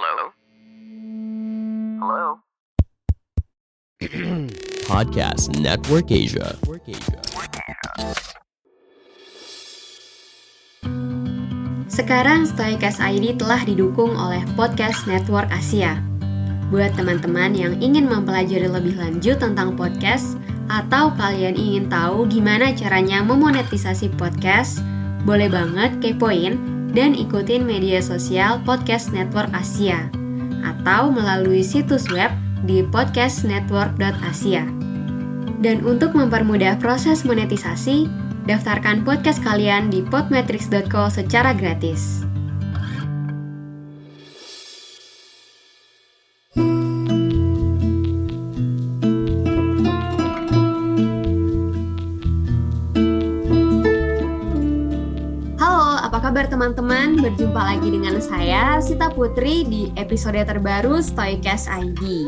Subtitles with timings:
[0.00, 0.32] Hello?
[2.00, 2.40] Hello?
[4.88, 6.56] Podcast Network Asia.
[11.92, 16.00] Sekarang Stoicast ID telah didukung oleh Podcast Network Asia.
[16.72, 20.40] Buat teman-teman yang ingin mempelajari lebih lanjut tentang podcast
[20.72, 24.80] atau kalian ingin tahu gimana caranya memonetisasi podcast,
[25.28, 30.10] boleh banget kepoin dan ikutin media sosial Podcast Network Asia
[30.62, 32.30] atau melalui situs web
[32.64, 34.64] di podcastnetwork.asia.
[35.60, 38.08] Dan untuk mempermudah proses monetisasi,
[38.48, 42.29] daftarkan podcast kalian di podmetrics.co secara gratis.
[57.20, 62.24] Berjumpa lagi dengan saya, Sita Putri, di episode terbaru Stoicast ID.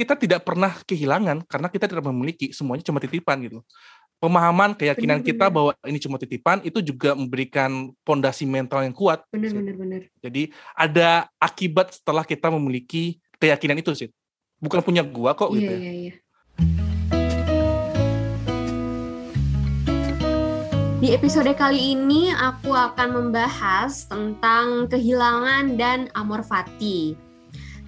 [0.00, 3.60] kita tidak pernah kehilangan karena kita tidak memiliki semuanya cuma titipan gitu.
[4.20, 5.72] Pemahaman keyakinan kita Benar-benar.
[5.80, 9.24] bahwa ini cuma titipan itu juga memberikan pondasi mental yang kuat.
[9.32, 9.56] Bener, Sid.
[9.56, 10.02] bener, bener.
[10.20, 14.12] Jadi ada akibat setelah kita memiliki keyakinan itu sih.
[14.60, 15.80] Bukan punya gua kok gitu Iya, ya.
[15.80, 16.14] iya, iya.
[21.00, 27.16] Di episode kali ini aku akan membahas tentang kehilangan dan amor fati.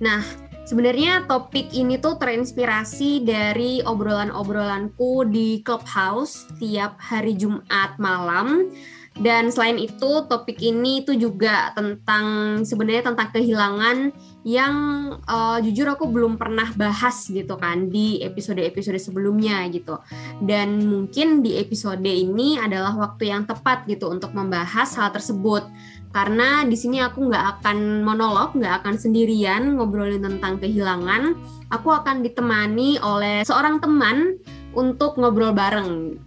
[0.00, 0.24] Nah,
[0.64, 8.70] sebenarnya topik ini tuh terinspirasi dari obrolan-obrolanku di Clubhouse tiap hari Jumat malam.
[9.12, 14.08] Dan selain itu, topik ini tuh juga tentang sebenarnya tentang kehilangan
[14.40, 14.74] yang
[15.20, 20.00] eh, jujur aku belum pernah bahas gitu kan di episode-episode sebelumnya gitu.
[20.40, 25.68] Dan mungkin di episode ini adalah waktu yang tepat gitu untuk membahas hal tersebut.
[26.12, 31.32] Karena di sini aku nggak akan monolog, nggak akan sendirian ngobrolin tentang kehilangan.
[31.72, 34.36] Aku akan ditemani oleh seorang teman
[34.76, 36.20] untuk ngobrol bareng.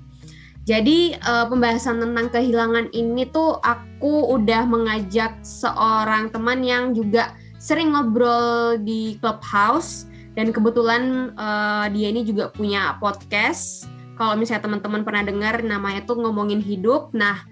[0.66, 7.94] Jadi eh, pembahasan tentang kehilangan ini tuh aku udah mengajak seorang teman yang juga sering
[7.94, 13.86] ngobrol di clubhouse dan kebetulan eh, dia ini juga punya podcast.
[14.18, 17.14] Kalau misalnya teman-teman pernah dengar namanya tuh ngomongin hidup.
[17.14, 17.46] Nah,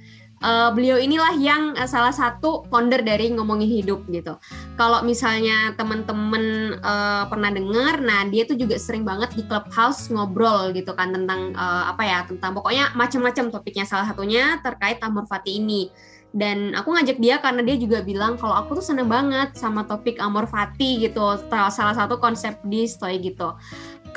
[0.43, 4.35] eh, beliau inilah yang eh, salah satu founder dari ngomongin hidup gitu.
[4.75, 10.75] Kalau misalnya teman-teman eh, pernah dengar, nah dia tuh juga sering banget di clubhouse ngobrol
[10.75, 13.87] gitu kan tentang eh, apa ya tentang pokoknya macam-macam topiknya.
[13.87, 15.87] Salah satunya terkait Amor Fati ini
[16.33, 20.17] dan aku ngajak dia karena dia juga bilang kalau aku tuh seneng banget sama topik
[20.17, 23.53] amor fati gitu salah satu konsep di stoy gitu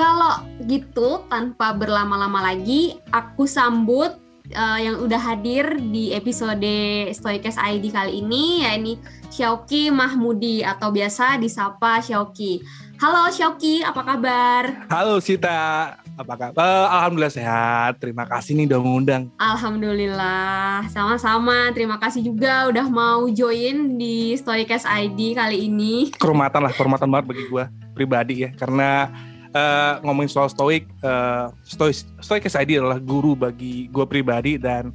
[0.00, 4.16] kalau gitu tanpa berlama-lama lagi aku sambut
[4.50, 6.74] eh, yang udah hadir di episode
[7.12, 8.98] Stoikes ID kali ini ya ini
[9.30, 12.62] Syauki Mahmudi atau biasa disapa Syauki
[12.96, 14.88] Halo Syauki, apa kabar?
[14.88, 16.64] Halo Sita, apa kabar?
[16.64, 18.00] Eh, Alhamdulillah sehat.
[18.00, 19.28] Terima kasih nih udah mengundang.
[19.36, 21.76] Alhamdulillah, sama-sama.
[21.76, 26.08] Terima kasih juga udah mau join di Storycast ID kali ini.
[26.16, 28.56] Kehormatan lah, kehormatan banget bagi gua pribadi ya.
[28.56, 29.12] Karena
[29.52, 34.90] eh, ngomongin soal stoik, eh, stoik, stoikes ID adalah guru bagi gua pribadi dan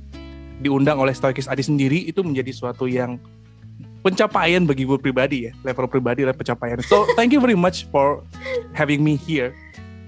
[0.62, 3.18] diundang oleh stoikes ID sendiri itu menjadi suatu yang
[4.02, 6.82] pencapaian bagi gue pribadi ya level pribadi dan pencapaian.
[6.86, 8.26] So thank you very much for
[8.74, 9.54] having me here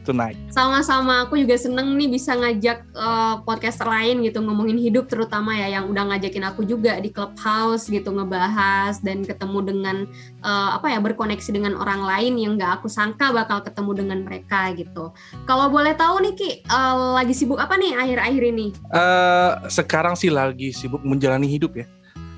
[0.04, 5.56] tonight Sama-sama, aku juga seneng nih bisa ngajak eh, podcaster lain gitu ngomongin hidup terutama
[5.56, 9.98] ya yang udah ngajakin aku juga di clubhouse gitu ngebahas dan ketemu dengan
[10.44, 14.70] eh, apa ya berkoneksi dengan orang lain yang nggak aku sangka bakal ketemu dengan mereka
[14.76, 15.16] gitu.
[15.50, 18.68] Kalau boleh tahu nih Ki, eh, lagi sibuk apa nih akhir-akhir ini?
[18.92, 21.88] Eh, sekarang sih lagi sibuk menjalani hidup ya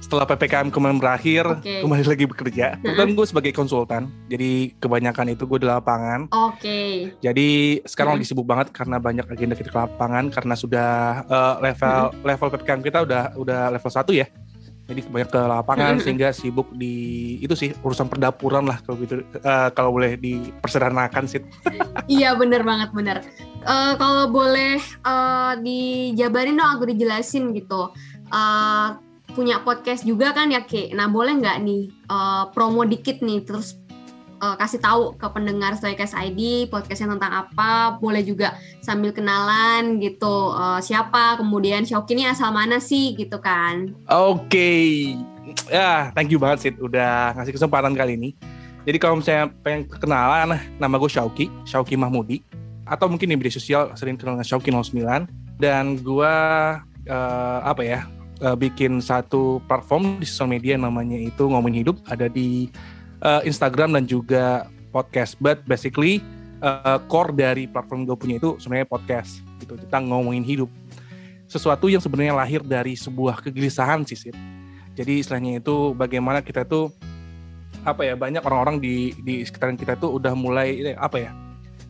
[0.06, 1.82] setelah ppkm kemarin berakhir Oke.
[1.82, 7.09] kembali lagi bekerja kebetulan gue sebagai konsultan jadi kebanyakan itu gue di lapangan Oke.
[7.20, 7.50] jadi
[7.82, 8.22] sekarang Hmm.
[8.22, 10.91] lagi sibuk banget karena banyak agenda kita ke lapangan karena sudah
[11.26, 12.22] eh, level Hmm.
[12.22, 14.29] level ppkm kita udah udah level 1 ya
[14.85, 16.94] jadi banyak ke lapangan sehingga sibuk di
[17.41, 21.41] itu sih urusan perdapuran lah kalau gitu eh, kalau boleh dipersederhanakan sih
[22.06, 23.18] Iya bener banget bener.
[23.66, 27.90] Eh, kalau boleh eh, dijabarin dong aku dijelasin gitu.
[28.29, 28.88] Eh,
[29.35, 30.96] punya podcast juga kan ya Ki.
[30.96, 33.76] Nah boleh nggak nih eh, promo dikit nih terus
[34.40, 37.99] eh, kasih tahu ke pendengar Stoikes ID podcastnya tentang apa.
[37.99, 43.91] Boleh juga sambil kenalan gitu eh, siapa kemudian Shoki ini asal mana sih gitu kan.
[44.08, 45.14] Oke,
[45.67, 48.31] ya thank you banget sih udah ngasih kesempatan kali ini.
[48.85, 52.46] Jadi kalau misalnya pengen kenalan, nama gue Shauki, Shauki Mahmudi.
[52.85, 55.26] Atau mungkin di media sosial sering kenal dengan Shauki 09.
[55.58, 56.35] Dan gue
[57.09, 58.05] uh, apa ya,
[58.41, 61.97] uh, bikin satu platform di sosial media namanya itu Ngomongin Hidup.
[62.09, 62.72] Ada di
[63.23, 65.35] uh, Instagram dan juga podcast.
[65.40, 66.20] But basically
[66.64, 69.43] uh, core dari platform gue punya itu sebenarnya podcast.
[69.59, 70.70] gitu Kita ngomongin hidup.
[71.46, 74.35] Sesuatu yang sebenarnya lahir dari sebuah kegelisahan sih, Sid.
[74.96, 76.90] Jadi istilahnya itu bagaimana kita tuh
[77.85, 81.31] apa ya banyak orang-orang di di sekitaran kita tuh udah mulai apa ya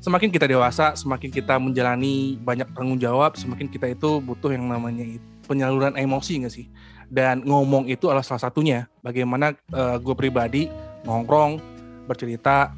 [0.03, 5.07] semakin kita dewasa semakin kita menjalani banyak tanggung jawab semakin kita itu butuh yang namanya
[5.45, 6.67] penyaluran emosi nggak sih
[7.07, 10.67] dan ngomong itu adalah salah satunya bagaimana uh, gue pribadi
[11.05, 11.61] nongkrong
[12.09, 12.73] bercerita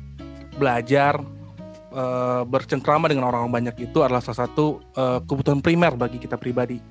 [0.59, 1.19] belajar
[1.95, 6.83] uh, bercengkrama dengan orang-orang banyak itu adalah salah satu uh, kebutuhan primer bagi kita pribadi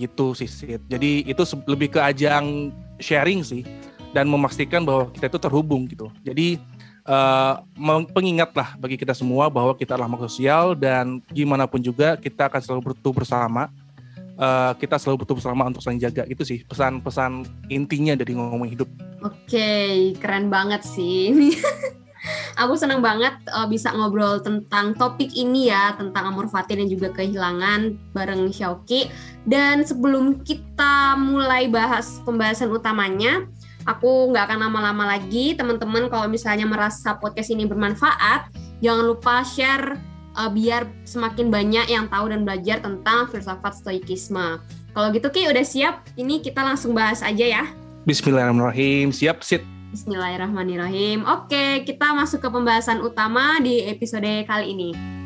[0.00, 0.48] gitu sih
[0.88, 3.60] jadi itu lebih ke ajang sharing sih
[4.10, 6.10] dan memastikan bahwa kita itu terhubung gitu.
[6.26, 6.58] Jadi
[7.06, 7.62] uh,
[8.10, 12.50] pengingat lah bagi kita semua bahwa kita adalah makhluk sosial dan gimana pun juga kita
[12.50, 13.70] akan selalu bertumbuh bersama.
[14.40, 18.88] Uh, kita selalu bertumbuh bersama untuk saling jaga itu sih pesan-pesan intinya dari ngomong hidup.
[19.20, 21.52] Oke, keren banget sih.
[22.60, 27.12] Aku senang banget uh, bisa ngobrol tentang topik ini ya, tentang amor fati dan juga
[27.12, 29.12] kehilangan bareng Xiaoki.
[29.44, 33.44] Dan sebelum kita mulai bahas pembahasan utamanya,
[33.88, 38.52] Aku nggak akan lama-lama lagi, teman-teman kalau misalnya merasa podcast ini bermanfaat,
[38.84, 39.96] jangan lupa share
[40.36, 44.60] uh, biar semakin banyak yang tahu dan belajar tentang filsafat stoikisme.
[44.90, 47.64] Kalau gitu Ki udah siap, ini kita langsung bahas aja ya.
[48.06, 49.62] Bismillahirrahmanirrahim, siap sit.
[49.90, 51.26] Bismillahirrahmanirrahim.
[51.26, 55.19] Oke, kita masuk ke pembahasan utama di episode kali ini.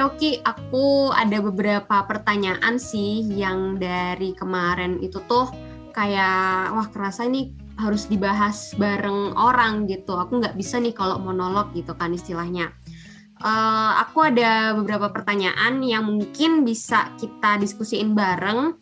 [0.00, 5.44] Shauki, aku ada beberapa pertanyaan sih yang dari kemarin itu tuh
[5.92, 10.16] kayak wah kerasa ini harus dibahas bareng orang gitu.
[10.16, 12.72] Aku nggak bisa nih kalau monolog gitu kan istilahnya.
[13.44, 18.80] Uh, aku ada beberapa pertanyaan yang mungkin bisa kita diskusiin bareng.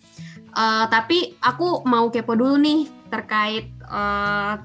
[0.54, 4.62] Uh, tapi aku mau kepo dulu nih terkait uh,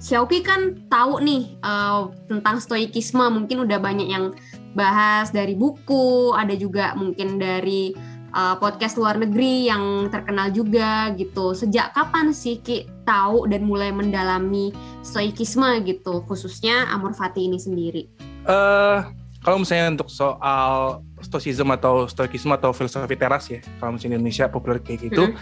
[0.00, 4.32] Xiaoki kan tahu nih uh, tentang stoikisme, mungkin udah banyak yang
[4.74, 7.94] bahas dari buku, ada juga mungkin dari
[8.34, 11.52] uh, podcast luar negeri yang terkenal juga gitu.
[11.54, 14.70] Sejak kapan sih Ki tahu dan mulai mendalami
[15.02, 18.06] stoikisme gitu, khususnya Amor Fati ini sendiri?
[18.46, 19.02] Uh,
[19.42, 24.78] kalau misalnya untuk soal stoicism atau stoikisme atau filosofi teras ya, kalau misalnya Indonesia populer
[24.80, 25.36] kayak gitu, hmm.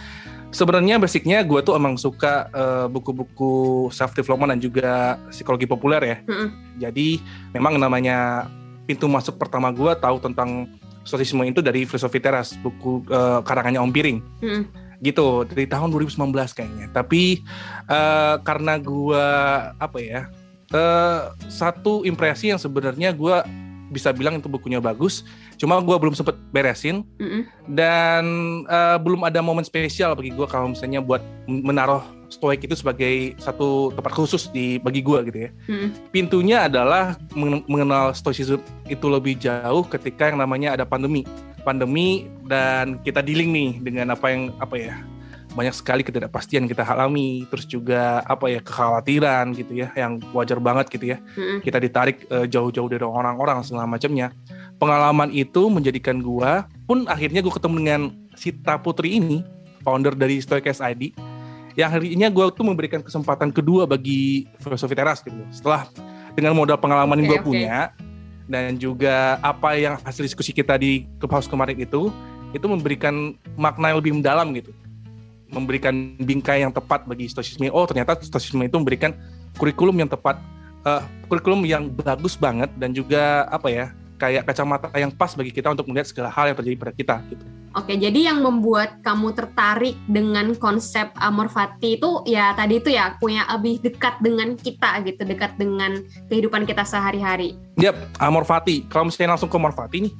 [0.54, 6.16] sebenarnya basicnya gue tuh emang suka uh, buku-buku self development dan juga psikologi populer ya.
[6.24, 6.48] Hmm.
[6.78, 7.20] Jadi
[7.52, 8.48] memang namanya
[8.88, 10.64] pintu masuk pertama gue tahu tentang
[11.04, 14.62] sosialisme itu dari filosofi teras buku uh, karangannya Om Piring hmm.
[15.04, 17.44] gitu dari tahun 2019 kayaknya tapi
[17.92, 19.26] uh, karena gue
[19.76, 20.24] apa ya
[20.72, 23.36] uh, satu impresi yang sebenarnya gue
[23.88, 25.24] bisa bilang itu bukunya bagus
[25.56, 27.42] cuma gue belum sempet beresin mm -hmm.
[27.72, 28.24] dan
[28.68, 32.04] uh, belum ada momen spesial bagi gue kalau misalnya buat menaruh
[32.38, 35.50] stoik itu sebagai satu tempat khusus di bagi gue gitu ya.
[35.66, 35.90] Hmm.
[36.14, 37.18] Pintunya adalah
[37.66, 41.26] mengenal stoicism itu lebih jauh ketika yang namanya ada pandemi.
[41.66, 44.94] Pandemi dan kita dealing nih dengan apa yang apa ya
[45.58, 50.86] banyak sekali ketidakpastian kita alami, terus juga apa ya kekhawatiran gitu ya, yang wajar banget
[50.94, 51.18] gitu ya.
[51.34, 51.58] Hmm.
[51.58, 54.30] Kita ditarik uh, jauh-jauh dari orang-orang segala macamnya.
[54.78, 58.02] Pengalaman itu menjadikan gua pun akhirnya gue ketemu dengan
[58.38, 59.42] Sita Putri ini,
[59.82, 61.27] founder dari Stoics ID
[61.78, 65.38] yang hari ini gue tuh memberikan kesempatan kedua bagi filosofi teras gitu.
[65.54, 65.86] Setelah
[66.34, 67.46] dengan modal pengalaman okay, yang gue okay.
[67.46, 67.76] punya
[68.50, 72.10] dan juga apa yang hasil diskusi kita di clubhouse kemarin itu
[72.50, 74.74] itu memberikan makna yang lebih mendalam gitu.
[75.54, 77.70] Memberikan bingkai yang tepat bagi stoicisme.
[77.70, 79.14] Oh ternyata stoicisme itu memberikan
[79.54, 80.42] kurikulum yang tepat
[80.82, 85.70] uh, kurikulum yang bagus banget dan juga apa ya kayak kacamata yang pas bagi kita
[85.70, 87.44] untuk melihat segala hal yang terjadi pada kita gitu.
[87.76, 93.14] Oke, jadi yang membuat kamu tertarik dengan konsep amor fati itu ya tadi itu ya
[93.22, 97.54] punya lebih dekat dengan kita gitu, dekat dengan kehidupan kita sehari-hari.
[97.78, 98.82] Yap, amor fati.
[98.90, 100.14] Kalau misalnya langsung ke amor fati nih,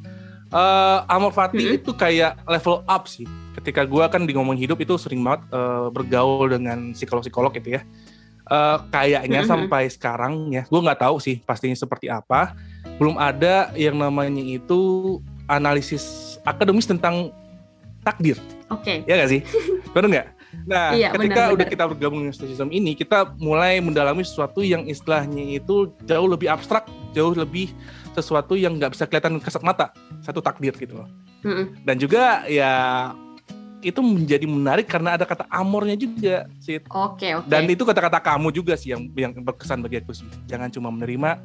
[0.55, 1.77] uh, amor fati hmm.
[1.83, 3.27] itu kayak level up sih.
[3.59, 7.83] Ketika gue kan di ngomong hidup itu sering banget uh, bergaul dengan psikolog-psikolog gitu ya.
[8.49, 9.49] eh, kayaknya Mhm.
[9.51, 12.57] sampai sekarang ya, gue nggak tahu sih pastinya seperti apa.
[12.99, 14.79] Belum ada yang namanya itu
[15.47, 17.31] analisis akademis tentang
[18.05, 18.37] takdir,
[18.69, 19.03] Oke.
[19.07, 19.41] ya nggak sih?
[19.95, 20.29] Benar nggak?
[20.65, 21.73] Nah, Iya, ketika benar, udah benar.
[21.77, 26.89] kita bergabung dengan stoicism ini, kita mulai mendalami sesuatu yang istilahnya itu jauh lebih abstrak,
[27.13, 27.69] jauh lebih
[28.17, 29.93] sesuatu yang nggak bisa kelihatan kasat mata,
[30.25, 31.09] satu takdir gitu loh.
[31.45, 31.85] Mm-mm.
[31.85, 32.73] Dan juga ya
[33.79, 36.89] itu menjadi menarik karena ada kata amornya juga, Sid.
[36.91, 37.47] Oke, oke.
[37.47, 40.27] Dan itu kata-kata kamu juga sih yang yang berkesan bagi aku sih.
[40.51, 41.39] Jangan cuma menerima,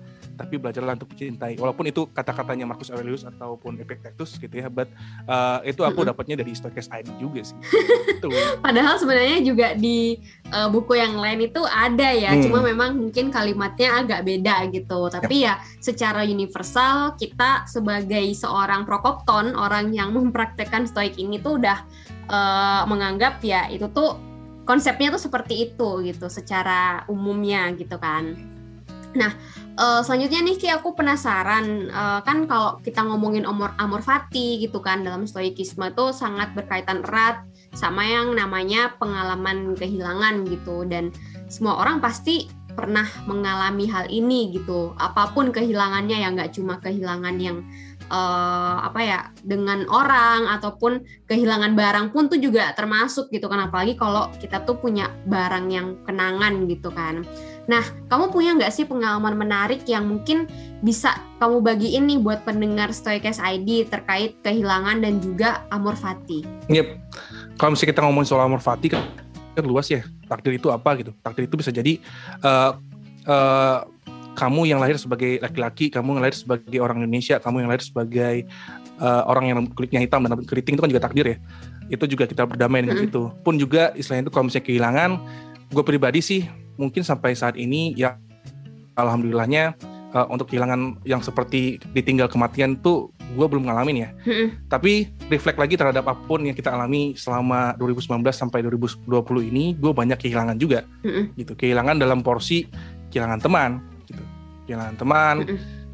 [0.44, 1.56] tapi belajarlah untuk mencintai.
[1.56, 4.92] Walaupun itu kata-katanya Marcus Aurelius ataupun Epictetus gitu ya, but
[5.26, 7.56] uh, itu aku dapatnya dari Stoics ID juga sih.
[8.20, 8.28] Itu.
[8.60, 10.16] Padahal sebenarnya juga di
[10.48, 12.44] eh, buku yang lain itu ada ya, Hmm.
[12.46, 15.12] cuma memang mungkin kalimatnya agak beda gitu.
[15.12, 21.84] Tapi ya secara universal kita sebagai seorang prokopton, orang yang mempraktekkan stoik ini tuh udah
[22.32, 24.16] eh, menganggap ya itu tuh
[24.64, 28.54] konsepnya tuh seperti itu gitu secara umumnya gitu kan.
[29.14, 29.32] Nah,
[29.74, 31.90] eh, selanjutnya nih Ki aku penasaran.
[31.90, 37.02] Eh, kan kalau kita ngomongin amor amor fati gitu kan dalam stoikisme tuh sangat berkaitan
[37.02, 40.86] erat sama yang namanya pengalaman kehilangan gitu.
[40.86, 41.10] Dan
[41.50, 44.98] semua orang pasti pernah mengalami hal ini gitu.
[44.98, 47.62] Apa pun kehilangannya ya nggak cuma kehilangan yang
[48.10, 53.70] eh, apa ya dengan orang ataupun kehilangan barang pun tuh juga termasuk gitu kan.
[53.70, 57.26] Apalagi kalau kita tuh punya barang yang kenangan gitu kan
[57.64, 60.52] nah kamu punya nggak sih pengalaman menarik yang mungkin
[60.84, 66.88] bisa kamu bagiin nih buat pendengar Stoikes ID terkait kehilangan dan juga amor fati Yep.
[67.60, 69.04] Kalau misalnya kita ngomongin soal amor fati kan,
[69.56, 70.06] kan luas ya.
[70.28, 71.12] Takdir itu apa gitu?
[71.20, 72.00] Takdir itu bisa jadi
[72.40, 72.72] eh,
[73.28, 73.80] eh,
[74.34, 78.36] kamu yang lahir sebagai laki-laki, kamu yang lahir sebagai orang Indonesia, kamu yang lahir sebagai
[79.00, 81.38] eh, orang yang kulitnya hitam dan keriting itu kan juga takdir ya.
[81.92, 83.12] Itu juga kita berdamai dengan Mm-mm.
[83.12, 83.24] itu.
[83.44, 85.12] Pun juga istilahnya itu kalau misalnya kehilangan,
[85.74, 86.46] gue pribadi sih
[86.78, 88.18] mungkin sampai saat ini ya
[88.98, 89.74] alhamdulillahnya
[90.14, 94.10] eh, untuk kehilangan yang seperti ditinggal kematian tuh gue belum ngalamin ya.
[94.70, 99.10] Tapi reflect lagi terhadap apa pun yang kita alami selama 2019 sampai 2020
[99.50, 100.86] ini gue banyak kehilangan juga.
[101.34, 102.70] Gitu kehilangan dalam porsi
[103.10, 104.24] kehilangan teman gitu.
[104.70, 105.36] Kehilangan teman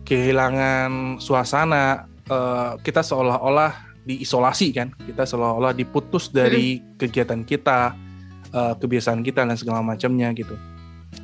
[0.03, 0.89] kehilangan
[1.23, 4.91] suasana eh, kita seolah-olah diisolasi kan.
[4.99, 8.08] Kita seolah-olah diputus dari kegiatan kita
[8.49, 10.53] eh, kebiasaan kita dan segala macamnya gitu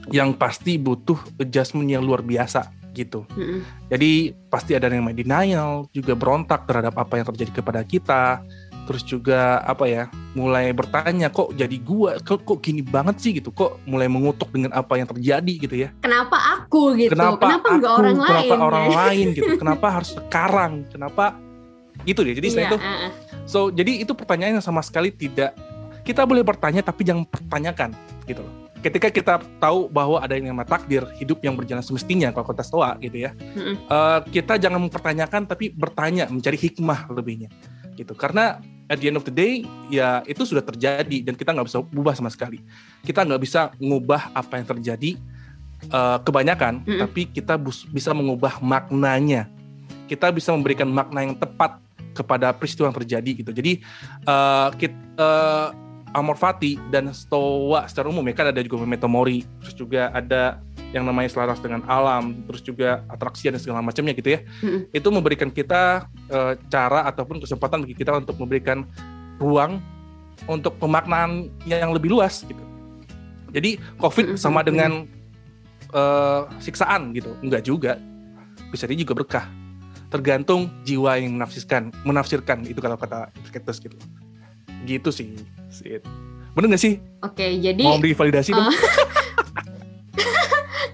[0.10, 3.62] yang pasti butuh adjustment yang luar biasa gitu Mm-mm.
[3.92, 8.40] jadi pasti ada yang namanya denial, juga berontak terhadap apa yang terjadi kepada kita.
[8.86, 13.50] Terus juga apa ya, mulai bertanya kok jadi gua, kok, kok gini banget sih gitu,
[13.50, 15.90] kok mulai mengutuk dengan apa yang terjadi gitu ya.
[16.06, 18.94] kenapa aku gitu Kenapa, kenapa aku, orang kenapa lain orang ya?
[18.96, 21.26] lain gitu, kenapa harus sekarang, kenapa
[22.06, 22.38] gitu deh.
[22.38, 23.10] Jadi Iya, itu, ah.
[23.50, 25.58] so jadi itu pertanyaan yang sama sekali tidak
[26.06, 27.92] kita boleh bertanya tapi jangan pertanyakan
[28.30, 28.54] gitu loh.
[28.86, 32.94] Ketika kita tahu bahwa ada yang namanya takdir hidup yang berjalan semestinya kalau kata stoa
[33.02, 33.82] gitu ya, Mm-mm.
[33.82, 37.50] Eh, kita jangan mempertanyakan tapi bertanya mencari hikmah lebihnya
[37.96, 38.60] gitu karena
[38.92, 42.12] at the end of the day ya itu sudah terjadi dan kita nggak bisa ubah
[42.12, 42.60] sama sekali
[43.08, 45.12] kita nggak bisa mengubah apa yang terjadi
[45.90, 47.00] eh, kebanyakan Mm-mm.
[47.08, 49.48] tapi kita bus- bisa mengubah maknanya
[50.06, 51.80] kita bisa memberikan makna yang tepat
[52.14, 53.80] kepada peristiwa yang terjadi gitu jadi
[54.28, 55.68] eh kit- eh,
[56.16, 60.64] Amor Fati dan Stoa secara umum ya kan ada juga Metomori terus juga ada
[60.96, 64.40] yang namanya selaras dengan alam terus juga atraksi dan segala macamnya gitu ya.
[64.64, 64.88] Mm-mm.
[64.96, 68.88] itu memberikan kita eh, cara ataupun kesempatan bagi kita untuk memberikan
[69.44, 69.84] ruang
[70.48, 72.64] untuk pemaknaan yang lebih luas gitu.
[73.52, 74.40] Jadi COVID Mm-mm.
[74.40, 75.04] sama dengan
[75.92, 77.36] eh, siksaan gitu.
[77.44, 78.00] Enggak juga.
[78.72, 79.46] Bisa jadi juga berkah.
[80.08, 84.00] Tergantung jiwa yang menafsirkan menafsirkan itu kalau kata Epictetus gitu
[84.84, 85.32] gitu sih
[85.72, 86.04] Sid.
[86.56, 87.00] bener gak sih?
[87.20, 88.72] Oke jadi mau divalidasi dong.
[88.72, 88.76] eh,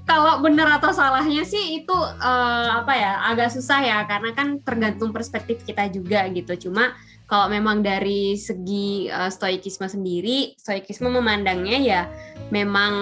[0.09, 5.13] kalau benar atau salahnya sih itu eh, apa ya agak susah ya karena kan tergantung
[5.13, 6.69] perspektif kita juga gitu.
[6.69, 6.97] Cuma
[7.29, 12.01] kalau memang dari segi eh, stoikisme sendiri stoikisme memandangnya ya
[12.49, 12.93] memang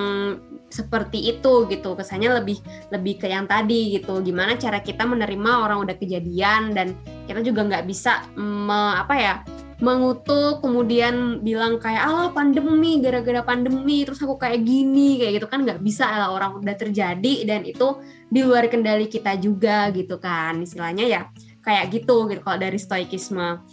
[0.69, 1.95] seperti itu gitu.
[1.95, 2.59] Kesannya lebih
[2.91, 4.19] lebih ke yang tadi gitu.
[4.19, 6.91] Gimana cara kita menerima orang udah kejadian dan
[7.25, 9.35] kita juga nggak bisa me- apa ya
[9.79, 15.63] mengutuk kemudian bilang kayak Allah pandemi gara-gara pandemi terus aku kayak gini kayak gitu kan
[15.63, 17.95] nggak bisa lah orang udah terjadi dan itu
[18.27, 21.21] di luar kendali kita juga gitu kan istilahnya ya
[21.63, 23.63] kayak gitu gitu kalau dari stoikisme.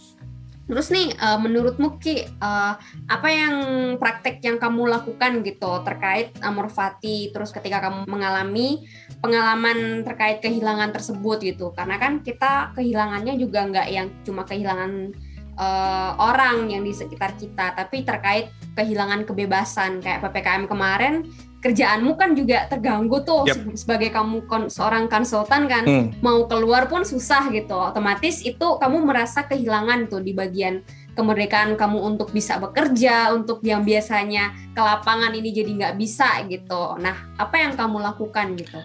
[0.67, 2.73] Terus nih eh, menurutmu Ki eh,
[3.07, 3.55] apa yang
[3.95, 8.83] praktek yang kamu lakukan gitu terkait amor fati terus ketika kamu mengalami
[9.23, 11.71] pengalaman terkait kehilangan tersebut gitu?
[11.71, 15.15] Karena kan kita kehilangannya juga nggak yang cuma kehilangan
[15.57, 21.25] eh, orang yang di sekitar kita, tapi terkait kehilangan kebebasan kayak ppkm kemarin,
[21.57, 26.13] kerjaanmu kan juga terganggu tuh se- sebagai kamu kon- seorang konsultan kan, Hmm.
[26.21, 30.85] mau keluar pun susah gitu, otomatis itu kamu merasa kehilangan tuh di bagian
[31.17, 36.93] kemerdekaan kamu untuk bisa bekerja, untuk yang biasanya ke lapangan ini jadi nggak bisa gitu.
[37.01, 38.77] Nah, apa yang kamu lakukan gitu?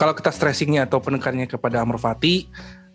[0.00, 2.48] Kalau kita stressingnya atau penekannya kepada Amor Fati,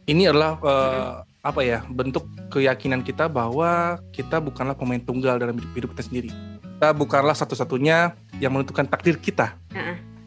[0.10, 5.72] ini adalah eh, apa ya bentuk keyakinan kita bahwa kita bukanlah pemain tunggal dalam hidup,
[5.74, 6.30] hidup kita sendiri.
[6.78, 9.58] Kita bukanlah satu-satunya yang menentukan takdir kita.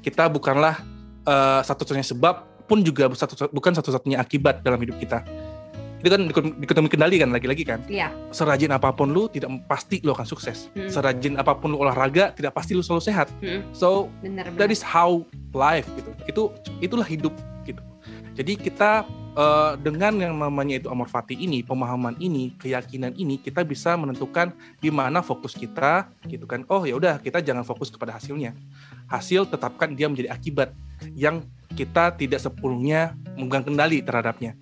[0.02, 0.82] Kita bukanlah
[1.26, 5.22] eh, satu-satunya sebab pun juga satu, bukan satu-satunya akibat dalam hidup kita.
[6.04, 6.28] Itu kan
[6.60, 7.80] dikotomi kendali kan lagi-lagi kan.
[7.88, 8.12] Iya.
[8.28, 10.68] Serajin apa pun lu tidak pasti lu akan sukses.
[10.76, 10.92] Mm.
[10.92, 13.32] Serajin apa pun lu olahraga tidak pasti lu selalu sehat.
[13.40, 13.64] Mm.
[13.72, 14.76] So Bener that bener.
[14.76, 15.24] is how
[15.56, 16.10] life gitu.
[16.28, 16.42] Itu
[16.84, 17.32] itulah hidup
[17.64, 17.80] gitu.
[18.34, 19.06] Jadi kita
[19.38, 24.50] eh, dengan yang namanya itu amor fati ini, pemahaman ini, keyakinan ini, kita bisa menentukan
[24.82, 26.66] di mana fokus kita gitu kan.
[26.66, 28.52] Oh ya udah, kita jangan fokus kepada hasilnya.
[29.06, 30.74] Hasil tetapkan dia menjadi akibat
[31.14, 34.54] yang kita tidak sepenuhnya memegang kendali terhadapnya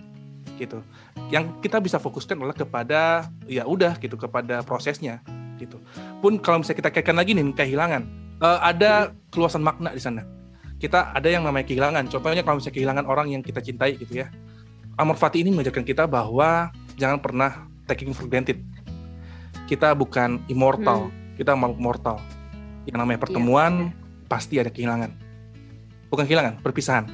[0.61, 0.85] gitu.
[1.33, 5.25] Yang kita bisa fokuskan adalah kepada ya udah gitu kepada prosesnya
[5.57, 5.81] gitu.
[6.21, 8.03] Pun kalau misalnya kita kaitkan lagi nih kehilangan,
[8.41, 10.42] eh, ada keluasan makna di sana.
[10.83, 12.11] Kita ada yang namanya kehilangan.
[12.11, 14.27] Contohnya kalau misalnya kehilangan orang yang kita cintai gitu ya.
[14.99, 18.59] Amor Fati ini mengajarkan kita bahwa jangan pernah taking for granted.
[19.71, 22.19] Kita bukan immortal, kita makhluk mortal.
[22.83, 23.95] Yang namanya pertemuan
[24.27, 25.15] pasti ada kehilangan.
[26.11, 27.07] Bukan kehilangan, perpisahan.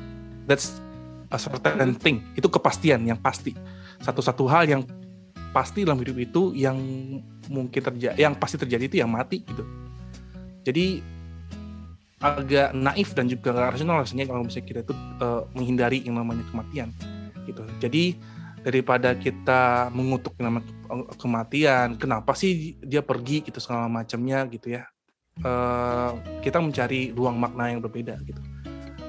[0.48, 0.80] That's
[1.28, 2.24] a certain thing.
[2.32, 3.52] Itu kepastian yang pasti.
[4.00, 4.82] Satu-satu hal yang
[5.52, 6.80] pasti dalam hidup itu yang
[7.52, 9.62] mungkin terjadi, yang pasti terjadi itu yang mati gitu.
[10.64, 11.04] Jadi
[12.18, 16.90] agak naif dan juga rasional rasanya kalau misalnya kita itu eh, menghindari yang namanya kematian
[17.46, 17.62] gitu.
[17.78, 18.18] Jadi
[18.66, 24.82] daripada kita mengutuk namanya ke- kematian, kenapa sih dia pergi gitu segala macamnya gitu ya.
[25.38, 26.10] Eh,
[26.42, 28.42] kita mencari ruang makna yang berbeda gitu.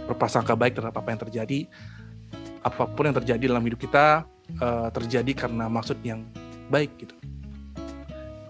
[0.06, 1.60] Berprasangka baik terhadap apa yang terjadi.
[2.62, 6.22] Apa pun yang terjadi dalam hidup kita eh, terjadi karena maksud yang
[6.70, 7.18] baik gitu.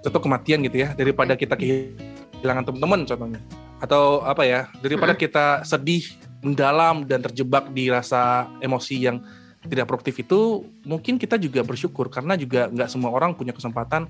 [0.03, 3.39] Contoh kematian gitu ya, daripada kita kehilangan teman-teman contohnya
[3.79, 6.03] atau apa ya daripada kita sedih
[6.43, 9.23] mendalam dan terjebak di rasa emosi yang
[9.67, 14.07] tidak produktif itu mungkin kita juga bersyukur karena juga nggak semua orang punya kesempatan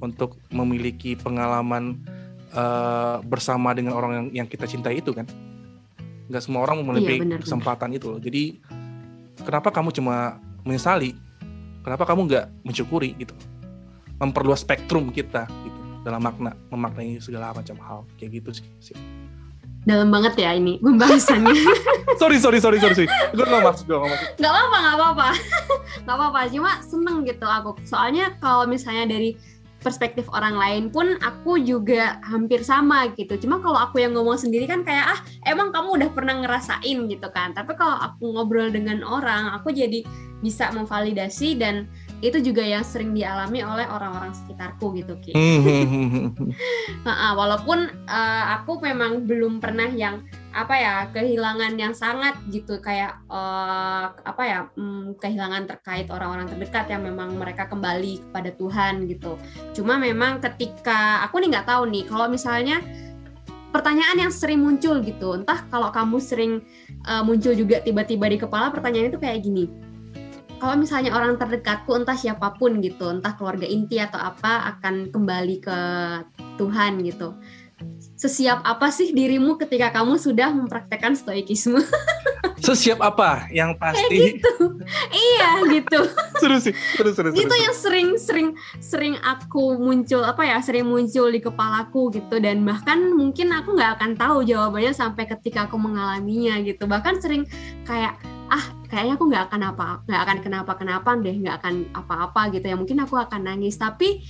[0.00, 1.96] untuk memiliki pengalaman
[2.52, 5.24] eh, bersama dengan orang yang, yang kita cintai itu kan?
[6.28, 8.20] Nggak semua orang memiliki Iya, benar, kesempatan itu loh.
[8.20, 8.60] Jadi
[9.40, 10.36] kenapa kamu cuma
[10.68, 11.16] menyesali?
[11.80, 13.32] Kenapa kamu nggak mensyukuri gitu?
[14.20, 18.96] Memperluas spektrum kita gitu dalam makna memaknai segala macam hal kayak gitu sih
[19.80, 21.56] Dalam banget ya ini pembahasannya.
[22.20, 23.08] sorry sorry sorry sorry, sorry.
[23.32, 25.28] gue nggak maksud gue nggak maksud nggak apa-apa, nggak apa-apa.
[26.04, 27.70] nggak apa-apa, cuma seneng gitu aku.
[27.88, 29.40] Soalnya kalau misalnya dari
[29.80, 33.40] perspektif orang lain pun aku juga hampir sama gitu.
[33.40, 37.28] Cuma kalau aku yang ngomong sendiri kan kayak ah emang kamu udah pernah ngerasain gitu
[37.32, 37.56] kan.
[37.56, 40.04] Tapi kalau aku ngobrol dengan orang, aku jadi
[40.44, 41.88] bisa memvalidasi dan
[42.20, 45.32] itu juga yang sering dialami oleh orang-orang sekitarku gitu Ki.
[47.08, 53.16] Heeh, walaupun eh, aku memang belum pernah yang apa ya kehilangan yang sangat gitu kayak
[53.24, 59.40] eh, apa ya mm, kehilangan terkait orang-orang terdekat yang memang mereka kembali kepada Tuhan gitu.
[59.72, 62.84] Cuma memang ketika aku nih nggak tahu nih kalau misalnya
[63.72, 66.60] pertanyaan yang sering muncul gitu, entah kalau kamu sering
[67.08, 69.89] eh, muncul juga tiba-tiba di kepala pertanyaan itu kayak gini.
[70.60, 75.56] Kalau misalnya orang terdekatku entah siapa pun gitu, entah keluarga inti atau apa akan kembali
[75.64, 75.78] ke
[76.60, 77.32] Tuhan gitu.
[78.20, 81.80] Sesiap apa sih dirimu ketika kamu sudah mempraktekkan stoikisme?
[82.60, 84.76] sesiap apa yang pasti gitu.
[85.10, 86.00] iya gitu.
[86.40, 87.64] seru sih seru seru seru, Itu seru.
[87.64, 93.16] yang sering sering sering aku muncul apa ya sering muncul di kepalaku gitu dan bahkan
[93.16, 96.84] mungkin aku nggak akan tahu jawabannya sampai ketika aku mengalaminya gitu.
[96.84, 97.48] Bahkan sering
[97.88, 98.20] kayak
[98.90, 102.76] kayaknya aku nggak akan apa nggak akan kenapa kenapa deh nggak akan apa-apa gitu ya.
[102.76, 103.78] Mungkin aku akan nangis.
[103.78, 104.26] Tapi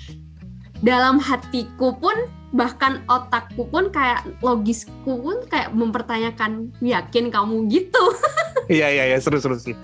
[0.80, 2.14] dalam hatiku pun
[2.50, 8.04] bahkan otakku pun kayak logisku pun kayak mempertanyakan yakin kamu gitu?
[8.70, 9.18] Iya iya iya.
[9.18, 9.74] Seru seru sih.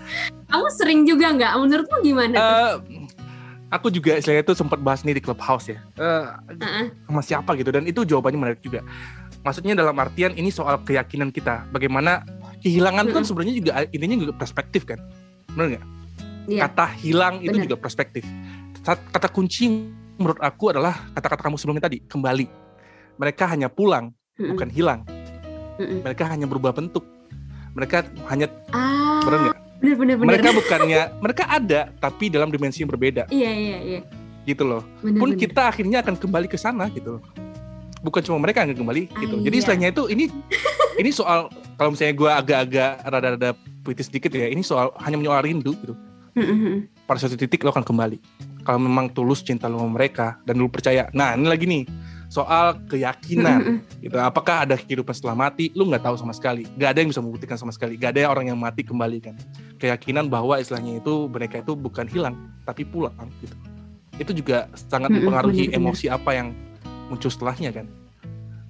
[0.47, 1.59] Kamu sering juga nggak?
[1.59, 2.39] Menurutmu gimana?
[2.39, 2.73] Eh,
[3.67, 5.83] aku juga istilahnya itu sempat bahas nih di clubhouse ya.
[5.99, 6.27] Eh,
[6.63, 6.87] Heeh.
[7.11, 7.75] sama siapa gitu.
[7.75, 8.87] Dan itu jawabannya menarik juga.
[9.43, 11.67] Maksudnya dalam artian ini soal keyakinan kita.
[11.75, 12.23] Bagaimana
[12.63, 15.01] kehilangan itu kan sebenarnya juga intinya juga perspektif kan
[15.53, 15.85] benar nggak
[16.47, 16.71] Iya.
[16.71, 18.23] kata hilang itu juga perspektif
[18.87, 19.67] kata kunci
[20.15, 22.47] menurut aku adalah kata-kata kamu sebelumnya tadi kembali
[23.19, 24.55] mereka hanya pulang Mm-mm.
[24.55, 25.01] bukan hilang
[25.83, 26.07] Mm-mm.
[26.07, 27.03] mereka hanya berubah bentuk
[27.75, 32.87] mereka hanya ah benar nggak bener bener bener mereka bukannya mereka ada tapi dalam dimensi
[32.87, 34.01] yang berbeda iya iya iya
[34.47, 34.87] gitu loh.
[35.03, 35.43] Bener, Pun bener.
[35.43, 37.23] kita akhirnya akan kembali ke sana gitu loh.
[38.07, 39.35] Bukan cuma mereka yang kembali Ah, gitu.
[39.43, 39.45] iya.
[39.51, 40.25] Jadi istilahnya itu ini
[41.03, 43.51] ini soal kalau misalnya gue agak-agak rada-rada
[43.83, 45.99] puitis sedikit ya, ini soal hanya menyoal rindu gitu.
[46.39, 46.87] Mm-mm.
[47.09, 48.19] Pada suatu titik lo akan kembali.
[48.63, 51.11] Kalau memang tulus cinta lo sama mereka dan lo percaya.
[51.11, 51.83] Nah ini lagi nih
[52.29, 53.81] soal keyakinan.
[54.03, 54.17] Gitu.
[54.19, 55.73] Apakah ada kehidupan setelah mati?
[55.73, 56.67] Lu nggak tahu sama sekali.
[56.77, 57.97] Gak ada yang bisa membuktikan sama sekali.
[57.97, 59.35] Gak ada orang yang mati kembali kan.
[59.81, 62.35] Keyakinan bahwa istilahnya itu mereka itu bukan hilang,
[62.67, 63.57] tapi pulang gitu.
[64.19, 66.53] Itu juga sangat mempengaruhi emosi apa yang
[67.09, 67.87] muncul setelahnya kan.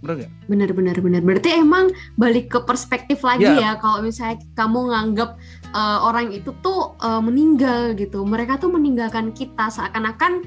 [0.04, 0.32] Bener nggak?
[0.46, 1.20] Benar benar benar.
[1.24, 3.56] Berarti emang balik ke perspektif lagi Ya.
[3.56, 5.30] ya kalau misalnya kamu nganggap
[5.72, 8.22] uh, orang itu tuh uh, meninggal gitu.
[8.22, 10.44] Mereka tuh meninggalkan kita seakan-akan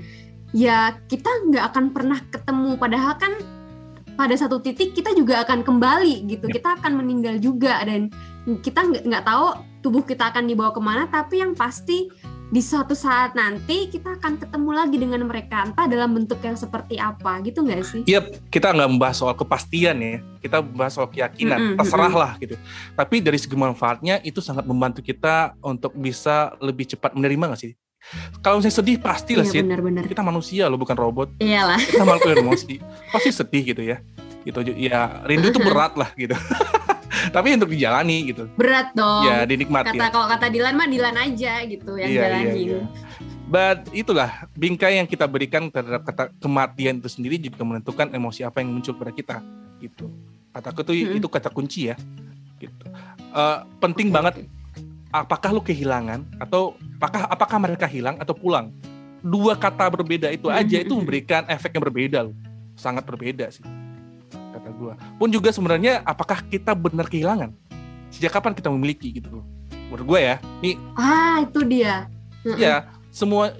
[0.53, 3.33] ya kita nggak akan pernah ketemu padahal kan
[4.17, 6.45] pada satu titik kita juga akan kembali gitu.
[6.47, 6.53] Ya.
[6.61, 8.13] Kita akan meninggal juga dan
[8.45, 9.45] kita nggak nggak tahu
[9.79, 12.11] tubuh kita akan dibawa ke mana tapi yang pasti
[12.49, 16.97] di suatu saat nanti kita akan ketemu lagi dengan mereka entah dalam bentuk yang seperti
[16.97, 18.01] apa gitu nggak sih?
[18.09, 20.17] Iya, kita nggak membahas soal kepastian ya.
[20.41, 21.59] Kita membahas soal keyakinan.
[21.61, 22.57] Mm-mm, Terserah lah gitu.
[22.97, 27.77] Tapi dari segi manfaatnya itu sangat membantu kita untuk bisa lebih cepat menerima nggak sih?
[28.41, 30.09] Kalau misalnya sedih pasti lah Iya sih.
[30.09, 31.37] Kita manusia loh, bukan robot.
[31.37, 31.77] Iyalah.
[31.77, 32.81] kita makhluk emosi
[33.13, 34.01] pasti sedih gitu ya
[34.47, 36.33] gitu ya rindu itu berat lah gitu
[37.35, 38.43] tapi untuk dijalani gitu.
[38.55, 39.25] Berat dong.
[39.25, 39.95] ya dinikmati.
[39.95, 42.55] Kata kalau kata Dilan mah Dilan aja gitu yang Iya, iya, jalanin.
[42.55, 42.81] iya.
[43.49, 48.61] but itulah bingkai yang kita berikan terhadap kata kematian itu sendiri juga menentukan emosi apa
[48.61, 49.41] yang muncul pada kita
[49.81, 50.13] gitu.
[50.53, 51.17] Kataku tuh Mm-mm.
[51.17, 51.95] itu kata kunci ya
[52.61, 52.85] gitu.
[53.33, 54.45] Eh, penting banget
[55.09, 58.69] apakah lu kehilangan atau apakah apakah mereka hilang atau pulang?
[59.19, 62.35] Dua kata berbeda itu aja itu memberikan efek yang berbeda loh.
[62.77, 63.65] Sangat berbeda sih
[64.49, 67.53] kata gua pun juga sebenarnya apakah kita benar kehilangan
[68.09, 69.45] sejak kapan kita memiliki gitu loh
[69.89, 72.05] menurut gua ya nih Ah itu dia.
[72.41, 72.55] Mm-mm.
[72.55, 73.51] ya semua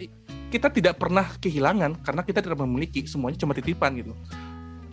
[0.50, 4.14] kita tidak pernah kehilangan karena kita tidak memiliki semuanya cuma titipan gitu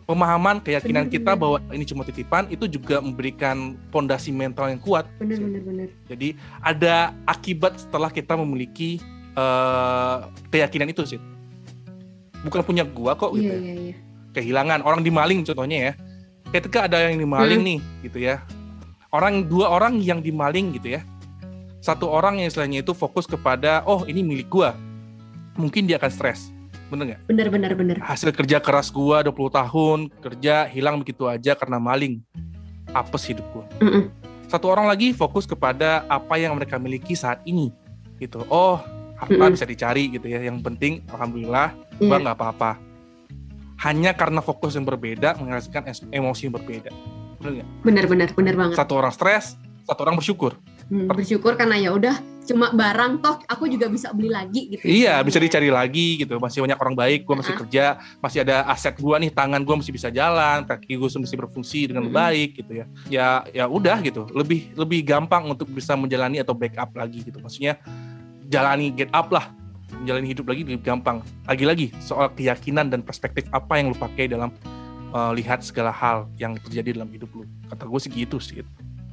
[0.04, 1.59] pemahaman keyakinan kita Benar-benar.
[1.62, 5.88] bahwa ini cuma titipan itu juga memberikan pondasi mental yang kuat Bener bener bener.
[6.06, 6.28] jadi
[6.61, 9.02] ada akibat setelah kita memiliki
[9.35, 10.16] eh,
[10.48, 11.20] keyakinan itu sih
[12.42, 13.96] bukan punya gua kok gitu Iya ya.
[14.37, 14.85] Kehilangan.
[14.85, 15.92] Orang dimaling contohnya ya.
[16.53, 17.68] Ketika ada yang dimaling Hmm.
[17.68, 18.44] nih gitu ya.
[19.09, 21.03] Orang dua orang yang dimaling gitu ya.
[21.81, 24.77] Satu orang yang istilahnya itu fokus kepada oh ini milik gua.
[25.57, 26.53] Mungkin dia akan stres.
[26.87, 27.20] Bener nggak?
[27.27, 27.96] Bener bener bener.
[27.99, 32.20] hasil kerja keras gua 20 tahun kerja hilang begitu aja karena maling.
[32.92, 33.64] Apes hidup gua.
[33.81, 34.07] Mm-mm.
[34.46, 37.75] satu orang lagi fokus kepada apa yang mereka miliki saat ini
[38.16, 38.46] gitu.
[38.46, 38.79] Oh
[39.18, 39.51] harta Mm-mm.
[39.51, 40.07] bisa dicari?
[40.07, 40.38] gitu ya.
[40.40, 42.22] Yang penting alhamdulillah gua Iya.
[42.22, 42.70] nggak apa-apa
[43.84, 46.90] hanya karena fokus yang berbeda menghasilkan emosi yang berbeda.
[47.42, 47.68] Nggak?
[47.84, 48.76] Bener bener banget.
[48.76, 50.58] satu orang stres satu orang bersyukur.
[50.86, 52.14] Hmm, bersyukur karena ya udah
[52.46, 54.86] cuma barang toh aku juga bisa beli lagi gitu.
[54.86, 56.38] iya bisa dicari lagi gitu.
[56.38, 57.62] Masih banyak orang baik gua masih Uh-uh.
[57.66, 57.84] kerja
[58.22, 62.06] masih ada aset gua nih tangan gua masih bisa jalan kaki gua masih berfungsi dengan
[62.06, 62.14] Mm-mm.
[62.14, 62.86] baik gitu ya.
[63.10, 64.30] Ya ya udah gitu.
[64.30, 67.38] Lebih lebih gampang untuk bisa menjalani atau backup lagi gitu.
[67.42, 67.82] Maksudnya
[68.46, 69.50] jalani get up lah
[70.02, 71.24] menjalani hidup lagi lebih gampang.
[71.48, 74.52] Lagi-lagi soal keyakinan dan perspektif apa yang lu pakai dalam
[75.14, 77.44] uh, lihat segala hal yang terjadi dalam hidup lu.
[77.72, 78.61] Kata gue sih gitu sih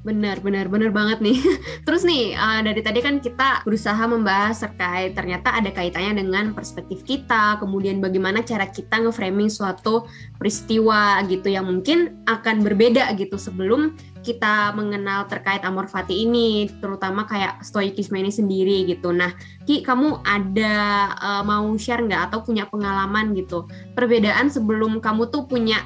[0.04, 1.39] Benar, benar, benar banget nih.
[1.88, 7.08] Terus nih, eh, dari tadi kan kita berusaha membahas terkait ternyata ada kaitannya dengan perspektif
[7.08, 10.04] kita, kemudian bagaimana cara kita nge-framing suatu
[10.36, 17.28] peristiwa gitu yang mungkin akan berbeda gitu sebelum kita mengenal terkait amor fati ini, terutama
[17.28, 19.12] kayak stoikisme ini sendiri gitu.
[19.12, 19.36] Nah,
[19.68, 20.76] Ki, kamu ada
[21.14, 23.68] eh, mau share nggak atau punya pengalaman gitu?
[23.94, 25.84] Perbedaan sebelum kamu tuh punya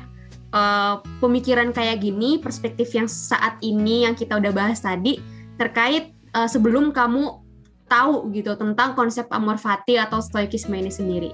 [0.53, 5.17] eh, pemikiran kayak gini, perspektif yang saat ini yang kita udah bahas tadi
[5.57, 7.43] terkait eh, sebelum kamu
[7.89, 11.31] tahu gitu tentang konsep amor fati atau stoikisme ini sendiri.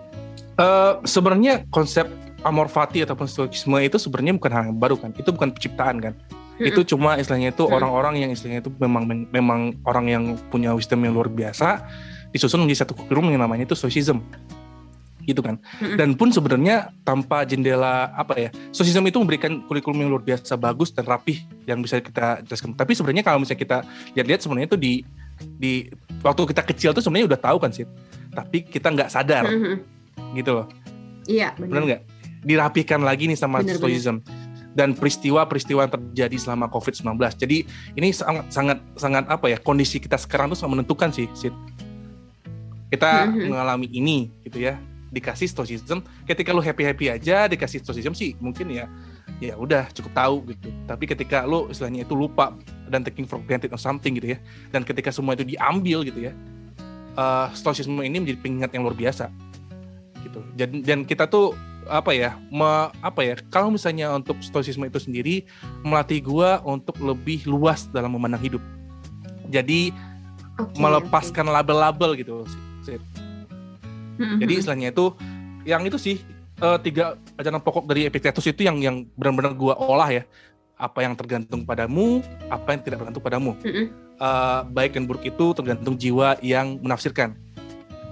[0.54, 2.06] Eh, sebenarnya konsep
[2.46, 6.14] amor fati ataupun stoikisme itu sebenarnya bukan hal yang baru kan itu bukan penciptaan kan
[6.70, 7.76] Itu cuma istilahnya itu Mm-mm.
[7.76, 11.82] orang-orang yang istilahnya itu memang memang orang yang punya wisdom yang luar biasa
[12.30, 14.22] disusun menjadi satu kurikulum yang namanya itu stoicism.
[15.24, 15.56] Gitu kan.
[15.80, 15.96] Mm-mm.
[15.96, 20.92] dan pun sebenarnya tanpa jendela apa ya stoicism itu memberikan kurikulum yang luar biasa bagus
[20.92, 22.76] dan rapih yang bisa kita jelaskan.
[22.76, 23.78] Tapi sebenarnya kalau misalnya kita
[24.20, 24.94] lihat-lihat sebenarnya itu di
[25.58, 25.74] di
[26.22, 27.88] waktu kita kecil tuh sebenarnya udah tahu kan sih
[28.34, 29.46] tapi kita nggak sadar.
[29.48, 29.76] Mhm.
[30.34, 30.66] gitu loh.
[31.30, 32.02] Iya, benar nggak?
[32.42, 34.26] Dirapihkan lagi nih sama stoicism
[34.74, 37.58] dan peristiwa-peristiwa yang terjadi selama COVID-19 jadi
[37.94, 41.54] ini sangat sangat sangat apa ya kondisi kita sekarang tuh sangat menentukan sih Sid.
[42.94, 43.50] kita Mhm.
[43.50, 44.78] mengalami ini gitu ya
[45.14, 48.90] dikasih stoicism ketika lu happy happy aja dikasih stoicism sih mungkin ya
[49.42, 52.54] ya udah cukup tahu gitu tapi ketika lu istilahnya itu lupa
[52.90, 54.40] dan taking for granted or something gitu ya
[54.74, 56.34] dan ketika semua itu diambil gitu ya
[57.14, 60.42] eh stoicism ini menjadi pengingat yang luar biasa gitu gitu.
[60.58, 61.54] Dan dan kita tuh
[61.88, 63.36] apa ya, me, apa ya?
[63.52, 65.36] Kalau misalnya untuk stoicisme itu sendiri
[65.82, 68.64] melatih gua untuk lebih luas dalam memandang hidup.
[69.52, 69.94] Jadi
[70.58, 72.46] Oke, melepaskan label-label gitu.
[72.86, 73.02] Sid.
[74.20, 74.38] Mm-mm.
[74.44, 75.16] Jadi istilahnya itu
[75.66, 76.22] yang itu sih
[76.62, 80.24] eh, tiga ajaran pokok dari Epictetus itu yang yang benar-benar gua olah ya.
[80.78, 82.20] Apa yang tergantung padamu,
[82.52, 83.52] apa yang tidak tergantung padamu.
[83.64, 87.34] Eh, baik dan buruk itu tergantung jiwa yang menafsirkan.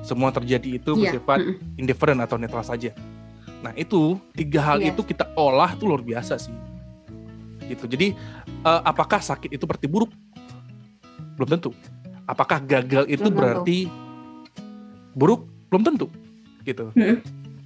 [0.02, 1.78] Semua terjadi itu Iya, bersifat mm-mm.
[1.78, 2.90] indifferent atau netral saja.
[3.62, 4.92] Nah itu tiga hal Iya.
[4.92, 6.54] itu kita olah tuh luar biasa sih.
[7.64, 7.86] Gitu.
[7.86, 8.08] Jadi
[8.62, 10.12] eh, apakah sakit itu berarti buruk?
[11.38, 11.72] Belum tentu.
[12.26, 13.40] Apakah gagal itu Belum tentu.
[13.40, 13.78] berarti
[15.14, 15.42] buruk?
[15.70, 16.08] Belum tentu.
[16.62, 16.92] Gitu.
[16.94, 17.18] Mm-mm.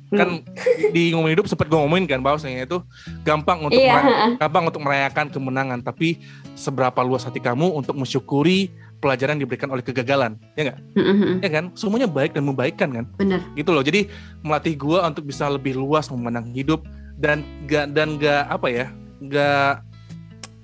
[0.06, 0.46] Kan
[0.94, 2.78] di ngomongin hidup sempat gue ngomongin kan bahwasanya itu
[3.26, 4.32] gampang untuk Iya, mera- heeh.
[4.38, 6.22] gampang untuk merayakan kemenangan, tapi
[6.54, 8.70] seberapa luas hati kamu untuk mensyukuri
[9.06, 10.80] pelajaran yang diberikan oleh kegagalan, ya nggak?
[10.98, 11.46] Mm-mm.
[11.46, 11.66] Ya kan?
[11.78, 13.06] Semuanya baik dan membaikkan kan?
[13.22, 13.46] Bener.
[13.54, 14.10] gitu loh jadi
[14.42, 16.82] melatih gua untuk bisa lebih luas memandang hidup
[17.16, 18.86] dan gak dan gak apa ya
[19.24, 19.86] gak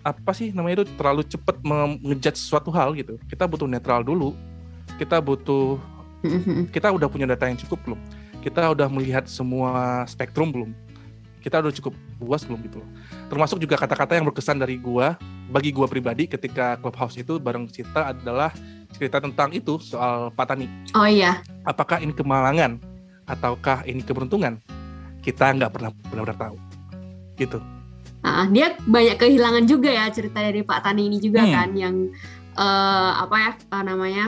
[0.01, 4.33] apa sih namanya itu terlalu cepat mengejat sesuatu hal gitu kita butuh netral dulu
[4.97, 5.77] kita butuh
[6.25, 6.67] Mm-mm.
[6.73, 7.99] kita udah punya data yang cukup belum
[8.41, 10.71] kita udah melihat semua spektrum belum
[11.41, 12.89] kita udah cukup luas belum gitu loh.
[13.27, 15.17] Termasuk juga kata-kata yang berkesan dari gua
[15.49, 18.53] bagi gua pribadi ketika clubhouse itu bareng Cita adalah
[18.93, 20.69] cerita tentang itu soal Pak Tani.
[20.93, 21.41] Oh iya.
[21.65, 22.77] apakah ini kemalangan
[23.25, 24.61] ataukah ini keberuntungan?
[25.21, 26.57] Kita nggak pernah benar-benar tahu.
[27.37, 27.57] Gitu.
[28.21, 31.53] Ah, dia banyak kehilangan juga ya cerita dari Pak Tani ini juga Hmm.
[31.57, 31.95] kan yang
[32.53, 34.25] eh, apa ya eh, namanya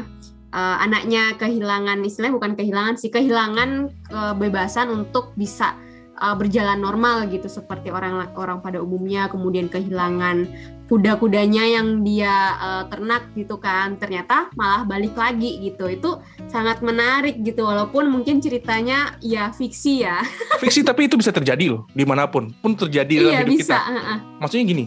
[0.50, 5.78] eh, anaknya kehilangan istilahnya bukan kehilangan sih kehilangan kebebasan untuk bisa
[6.24, 10.48] eh, berjalan normal gitu seperti orang orang pada umumnya kemudian kehilangan
[10.88, 14.00] kuda-kudanya yang dia eh, ternak gitu kan.
[14.00, 15.92] Ternyata malah balik lagi gitu.
[15.92, 20.24] Itu sangat menarik gitu walaupun mungkin ceritanya ya fiksi ya.
[20.64, 23.76] Fiksi tapi itu bisa terjadi loh di mana pun pun terjadi dalam iya hidup bisa
[23.76, 23.92] kita.
[23.92, 24.18] heeh.
[24.40, 24.86] maksudnya gini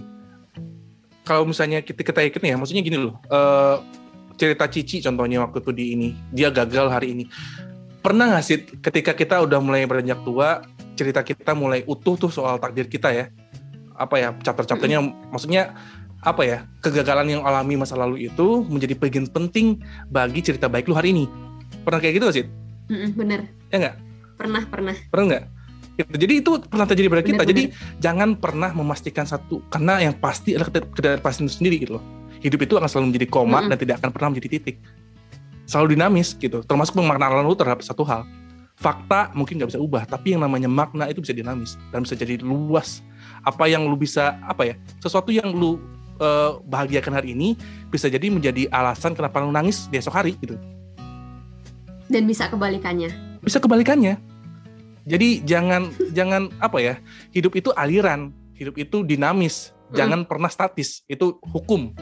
[1.26, 3.76] kalau misalnya kita kita yakin ya maksudnya gini loh eh,
[4.36, 7.24] cerita Cici contohnya waktu itu di ini dia gagal hari ini.
[8.04, 10.62] Pernah nggak sih ketika kita udah mulai beranjak tua
[10.96, 13.28] cerita kita mulai utuh tuh soal takdir kita ya.
[13.96, 15.76] Apa ya chapter-chapternya maksudnya
[16.24, 19.78] apa ya kegagalan yang alami masa lalu itu menjadi bagian penting
[20.10, 21.24] bagi cerita baik lu hari ini.
[21.84, 22.46] Pernah kayak gitu gak sih?
[22.90, 23.40] Mm-mm, bener.
[23.70, 23.96] Ya nggak?
[24.34, 24.96] Pernah pernah.
[25.12, 25.44] Pernah nggak?
[25.96, 26.12] Gitu.
[26.28, 27.40] jadi itu pernah terjadi pada kita.
[27.40, 27.62] Bener, jadi
[28.04, 32.04] jangan pernah memastikan satu karena yang pasti adalah ketidak- ketidakpastian itu sendiri gitu loh.
[32.44, 33.70] Hidup itu akan selalu menjadi koma Mm-mm.
[33.72, 34.76] dan tidak akan pernah menjadi titik.
[35.64, 38.28] Selalu dinamis gitu termasuk pemaknaan lu terhadap satu hal
[38.76, 42.40] fakta mungkin nggak bisa ubah tapi yang namanya makna itu bisa dinamis dan bisa jadi
[42.44, 43.00] luas.
[43.42, 45.80] Apa yang lu bisa apa ya sesuatu yang lu
[46.20, 47.56] eh, bahagiakan hari ini
[47.88, 50.60] bisa jadi menjadi alasan kenapa lu nangis di esok hari gitu.
[52.06, 53.10] Dan bisa kebalikannya.
[53.42, 54.20] Bisa kebalikannya.
[55.06, 56.94] Jadi jangan jangan apa ya
[57.30, 59.94] hidup itu aliran, hidup itu dinamis, Mm.
[59.94, 61.06] jangan pernah statis.
[61.06, 61.94] Itu hukum,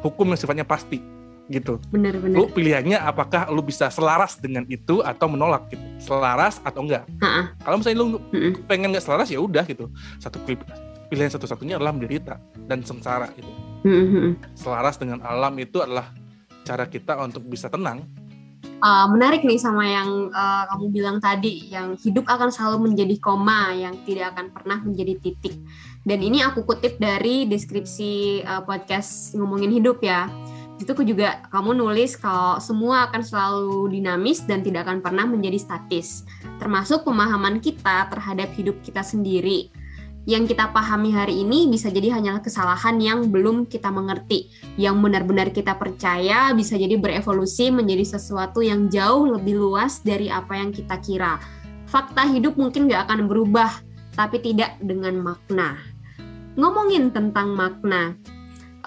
[0.00, 1.17] hukum yang sifatnya pasti
[1.48, 1.80] gitu.
[1.88, 7.08] bener-bener Lu pilihannya apakah lu bisa selaras dengan itu atau menolak gitu, selaras atau enggak.
[7.24, 7.56] Ha-ha.
[7.64, 8.52] Kalau misalnya lu Mm-mm.
[8.68, 9.88] pengen nggak selaras ya udah gitu.
[10.20, 10.60] Satu pil-
[11.08, 12.36] pilihan satu-satunya adalah menderita
[12.68, 13.48] dan sengsara gitu.
[13.88, 14.36] Mm-mm.
[14.52, 16.12] Selaras dengan alam itu adalah
[16.68, 18.04] cara kita untuk bisa tenang.
[18.78, 23.74] Uh, menarik nih sama yang uh, kamu bilang tadi yang hidup akan selalu menjadi koma
[23.74, 25.58] yang tidak akan pernah menjadi titik
[26.06, 30.30] dan ini aku kutip dari deskripsi uh, podcast ngomongin hidup ya
[30.78, 35.58] itu aku juga kamu nulis kalau semua akan selalu dinamis dan tidak akan pernah menjadi
[35.58, 36.22] statis
[36.62, 39.70] termasuk pemahaman kita terhadap hidup kita sendiri
[40.28, 45.48] yang kita pahami hari ini bisa jadi hanyalah kesalahan yang belum kita mengerti yang benar-benar
[45.56, 51.00] kita percaya bisa jadi berevolusi menjadi sesuatu yang jauh lebih luas dari apa yang kita
[51.00, 51.40] kira.
[51.88, 53.72] Fakta hidup mungkin gak akan berubah,
[54.12, 55.80] tapi tidak dengan makna.
[56.60, 58.12] Ngomongin tentang makna,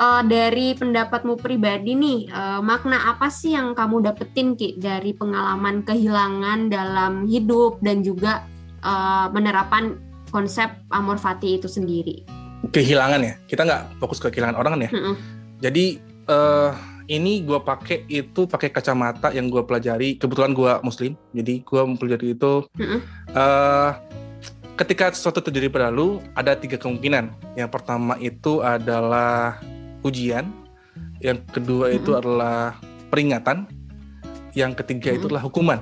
[0.01, 5.85] eh, dari pendapatmu pribadi nih, eh, makna apa sih yang kamu dapetin Ki dari pengalaman
[5.85, 8.41] kehilangan dalam hidup dan juga
[8.81, 10.01] eh, menerapkan
[10.33, 12.25] konsep amor fati itu sendiri?
[12.73, 14.91] Kehilangan ya, kita nggak fokus ke kehilangan orang kan ya.
[14.93, 15.15] Mm-mm.
[15.61, 15.85] Jadi
[16.29, 16.71] eh
[17.09, 20.15] ini gue pakai itu pakai kacamata yang gue pelajari.
[20.15, 22.53] Kebetulan gue Muslim, jadi gue mempelajari itu.
[22.77, 22.99] Mm-mm.
[23.33, 23.91] eh
[24.79, 27.33] ketika sesuatu terjadi pada lu, ada tiga kemungkinan.
[27.57, 29.59] Yang pertama itu adalah
[30.01, 30.49] ujian,
[31.21, 32.77] yang kedua itu adalah
[33.13, 33.69] peringatan,
[34.57, 35.79] yang ketiga itu adalah hukuman.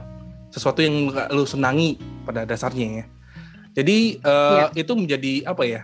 [0.49, 3.05] Sesuatu yang lu senangi pada dasarnya ya.
[3.77, 4.65] Jadi eh, Iya.
[4.75, 5.81] itu menjadi apa ya?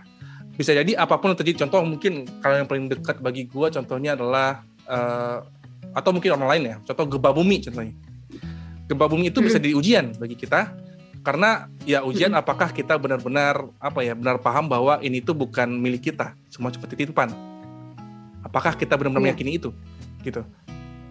[0.56, 1.64] Bisa jadi apa pun yang terjadi.
[1.66, 5.38] Contoh mungkin kalau yang paling dekat bagi gua contohnya adalah eh,
[5.96, 6.76] atau mungkin orang lain ya.
[6.84, 7.94] Contoh gempa bumi contohnya.
[8.86, 10.70] Gempa bumi itu bisa jadi ujian bagi kita
[11.26, 16.14] Karena ya ujian apakah kita benar-benar apa ya benar paham bahwa ini tuh bukan milik
[16.14, 17.34] kita, semua seperti titipan.
[18.46, 19.26] Apakah kita benar-benar Iya.
[19.34, 19.74] meyakini itu?
[20.22, 20.46] Gitu.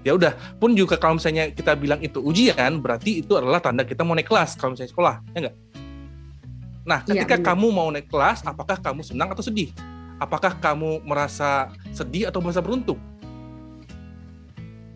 [0.07, 4.05] Ya udah, pun juga kalau misalnya kita bilang itu ujian, berarti itu adalah tanda kita
[4.07, 5.55] mau naik kelas kalau misalnya sekolah, ya enggak?
[6.85, 7.47] Nah, Iya, ketika benar.
[7.51, 9.73] kamu mau naik kelas, apakah kamu senang atau sedih?
[10.15, 13.01] Apakah kamu merasa sedih atau merasa beruntung?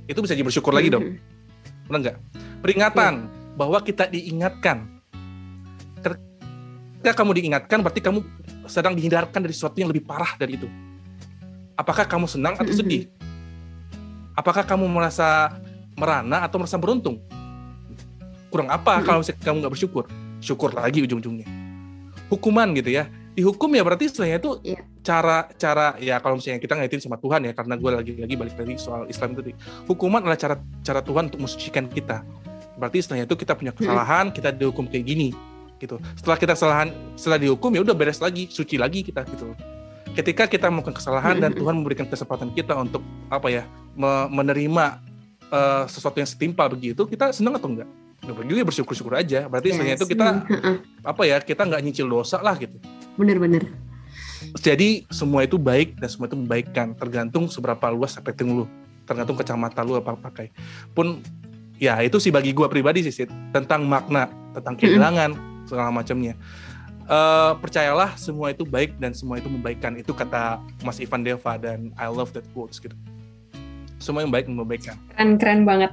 [0.05, 1.03] Itu bisa jadi bersyukur lagi dong.
[1.03, 1.89] Mhm.
[1.89, 2.17] Benar nggak?
[2.61, 3.13] Peringatan
[3.57, 5.01] bahwa kita diingatkan.
[5.99, 8.19] Ketika kamu diingatkan, berarti kamu
[8.69, 10.69] sedang dihindarkan dari sesuatu yang lebih parah dari itu.
[11.79, 13.07] Apakah kamu senang atau sedih?
[14.35, 15.55] Apakah kamu merasa
[15.95, 17.23] merana atau merasa beruntung?
[18.51, 20.03] Kurang apa kalau misalnya kamu nggak bersyukur?
[20.43, 21.47] Syukur lagi ujung-ujungnya.
[22.27, 23.07] Hukuman gitu ya.
[23.31, 24.83] Dihukum ya berarti istilahnya itu Iya.
[24.99, 29.07] cara-cara ya kalau misalnya kita ngaitin sama Tuhan ya karena gue lagi-lagi balik dari soal
[29.07, 29.55] Islam itu.
[29.87, 32.27] Hukuman adalah cara cara Tuhan untuk mensucikan kita.
[32.75, 35.31] Berarti istilahnya itu kita punya kesalahan, kita dihukum kayak gini
[35.79, 35.95] gitu.
[36.19, 39.55] Setelah kita kesalahan, setelah dihukum ya udah beres lagi, suci lagi kita gitu.
[40.15, 41.51] Ketika kita melakukan kesalahan dan.
[41.55, 43.63] Tuhan memberikan kesempatan kita untuk apa ya
[43.95, 44.99] me- menerima
[45.49, 47.89] eh, sesuatu yang setimpal begitu, kita senang atau enggak?
[48.45, 49.49] Juga bersyukur-syukur aja.
[49.49, 50.01] Berarti istilahnya Yes.
[50.03, 50.75] itu kita Mhm.
[51.01, 52.77] apa ya kita nggak nyicil dosa lah gitu.
[53.17, 53.65] Bener-bener.
[54.61, 58.65] Jadi semua itu baik dan semua itu membaikkan, tergantung seberapa luas rating lu,
[59.09, 60.53] tergantung kacamata lu apa pakai.
[60.93, 61.19] Pun
[61.81, 65.31] ya itu sih bagi gua pribadi sih tentang makna, tentang kehilangan
[65.65, 66.37] segala macamnya.
[67.09, 69.97] Eh, percayalah semua itu baik dan semua itu membaikkan.
[69.97, 72.93] Itu kata Mas Ivan Deva dan I love that quotes gitu.
[73.97, 74.93] Semua yang baik membaikkan.
[75.17, 75.91] Keren-keren banget.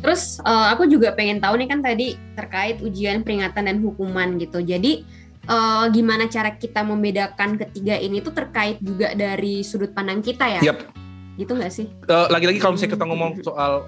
[0.00, 4.64] Terus eh, aku juga pengen tahu nih kan tadi terkait ujian, peringatan dan hukuman gitu.
[4.64, 5.04] Jadi
[5.44, 10.72] eh, gimana cara kita membedakan ketiga ini tuh terkait juga dari sudut pandang kita ya?
[10.72, 10.96] Yap.
[11.36, 11.92] Gitu nggak sih?
[11.92, 13.84] Eh, lagi-lagi kalau misalnya kita ngomong soal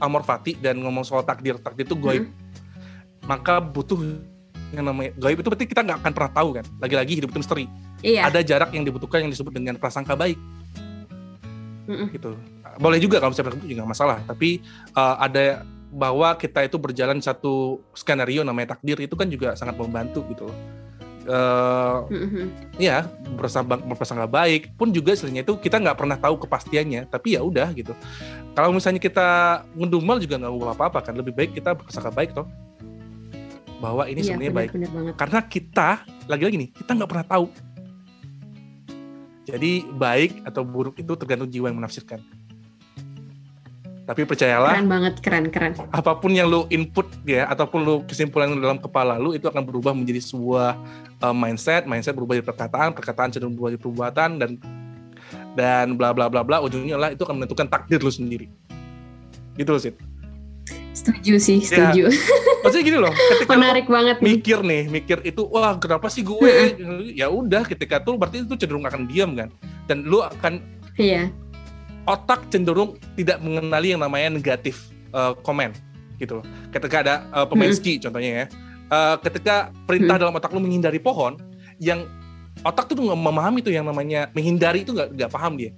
[0.00, 2.24] amor fati dan ngomong soal takdir, takdir itu goib.
[3.28, 4.00] Maka butuh
[4.72, 6.64] yang namanya goib itu berarti kita nggak akan pernah tahu kan.
[6.78, 7.66] Lagi-lagi hidup itu misteri.
[7.98, 8.30] Iya.
[8.30, 10.38] ada jarak yang dibutuhkan yang disebut dengan prasangka baik
[11.90, 12.06] Mm-mm.
[12.14, 12.38] gitu
[12.78, 14.62] boleh juga kalau misalnya juga nggak masalah tapi
[14.94, 20.22] uh, ada bahwa kita itu berjalan satu skenario namanya takdir itu kan juga sangat membantu
[20.30, 20.58] gitu loh
[21.28, 22.48] Uh, Mhm.
[22.80, 23.04] ya
[23.36, 27.92] berprasangka baik pun juga sebenarnya itu kita nggak pernah tahu kepastiannya tapi ya udah gitu
[28.56, 32.48] kalau misalnya kita ngedumel juga nggak apa-apa kan lebih baik kita berprasangka baik toh
[33.78, 34.70] bahwa ini Iya, sebenarnya baik.
[34.74, 35.14] benar-benar banget.
[35.16, 35.88] karena kita
[36.26, 37.46] lagi-lagi nih kita nggak pernah tahu.
[39.42, 42.20] Jadi baik atau buruk itu tergantung jiwa yang menafsirkan.
[44.04, 45.72] Tapi percayalah Keren banget, keren-keren.
[45.92, 49.92] apa pun yang lu input ya ataupun lu kesimpulan dalam kepala lu itu akan berubah
[49.92, 50.80] menjadi sebuah
[51.20, 51.84] uh, mindset.
[51.84, 54.50] Mindset berubah jadi perkataan perkataan cenderung berubah jadi perbuatan dan
[55.52, 56.56] dan bla bla bla bla.
[56.60, 58.48] Ujungnya lah itu akan menentukan takdir lu sendiri.
[59.56, 59.96] Gitu loh Sid
[60.98, 62.10] Setuju sih, Ya, setuju.
[62.62, 64.26] maksudnya gini loh ketika Menarik banget nih.
[64.32, 66.74] mikir nih, mikir itu wah kenapa sih gue?
[67.14, 69.48] ya udah ketika tuh berarti itu cenderung akan diam kan.
[69.86, 70.58] Dan lu akan
[70.94, 71.30] Iya.
[72.04, 74.74] otak cenderung tidak mengenali yang namanya negatif
[75.08, 75.70] eh, komen
[76.16, 76.44] gitu loh.
[76.68, 77.78] Ketika ada eh, pemain Hmm.
[77.78, 78.44] ski contohnya ya.
[78.88, 81.38] Eh, ketika perintah dalam otak lu menghindari pohon
[81.78, 82.04] yang
[82.60, 85.70] otak tuh nggak memahami tuh yang namanya menghindari itu nggak nggak paham dia.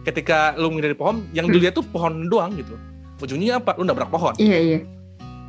[0.00, 1.52] Ketika lu menghindari pohon, yang Hmm.
[1.52, 2.70] dilihat tuh pohon doang gitu.
[2.70, 2.82] loh.
[3.18, 3.74] Ujungnya apa?
[3.76, 4.34] Lu nabrak pohon.
[4.38, 4.78] Iya, iya.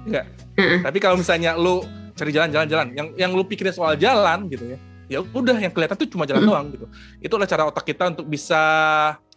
[0.06, 0.26] Enggak.
[0.58, 0.80] Heeh.
[0.82, 4.78] Tapi kalau misalnya lu cari jalan-jalan-jalan, yang yang lu pikirin soal jalan gitu ya,
[5.08, 6.50] ya udah yang kelihatan tuh cuma jalan Mm.
[6.50, 6.86] doang gitu.
[7.24, 8.62] Itu adalah cara otak kita untuk bisa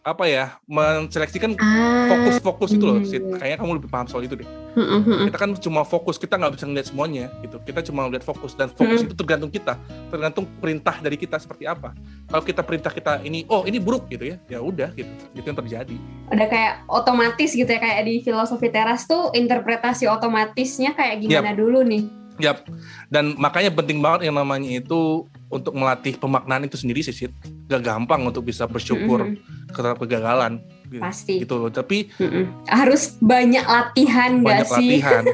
[0.03, 2.11] apa ya menseleksikan Ah.
[2.11, 2.99] fokus-fokus itu loh.
[3.07, 3.23] Sid.
[3.23, 3.38] iya.
[3.38, 4.49] Kayaknya kamu lebih paham soal itu deh.
[4.75, 5.27] Heeh, heeh.
[5.31, 7.62] Kita kan cuma fokus, kita nggak bisa ngeliat semuanya gitu.
[7.62, 9.79] Kita cuma ngeliat fokus dan fokus itu tergantung kita,
[10.11, 11.95] tergantung perintah dari kita seperti apa.
[12.27, 15.11] Kalau kita perintah kita ini, oh ini buruk gitu ya, ya udah gitu.
[15.38, 15.95] Itu yang terjadi.
[16.35, 21.87] Udah kayak otomatis gitu ya kayak di filosofi teras tuh interpretasi otomatisnya kayak gimana dulu
[21.87, 22.21] nih.
[22.40, 22.64] Yap.
[23.09, 27.33] Dan makanya penting banget yang namanya itu untuk melatih pemaknaan itu sendiri sih, Sid.
[27.68, 29.37] Gak gampang untuk bisa bersyukur Mhm.
[29.73, 30.64] terhadap kegagalan.
[30.88, 31.03] Gitu.
[31.03, 31.35] Pasti.
[31.45, 31.68] Gitu loh.
[31.68, 32.45] Tapi Mm-mm.
[32.68, 34.88] Harus banyak latihan banyak nggak sih?
[35.01, 35.25] latihan.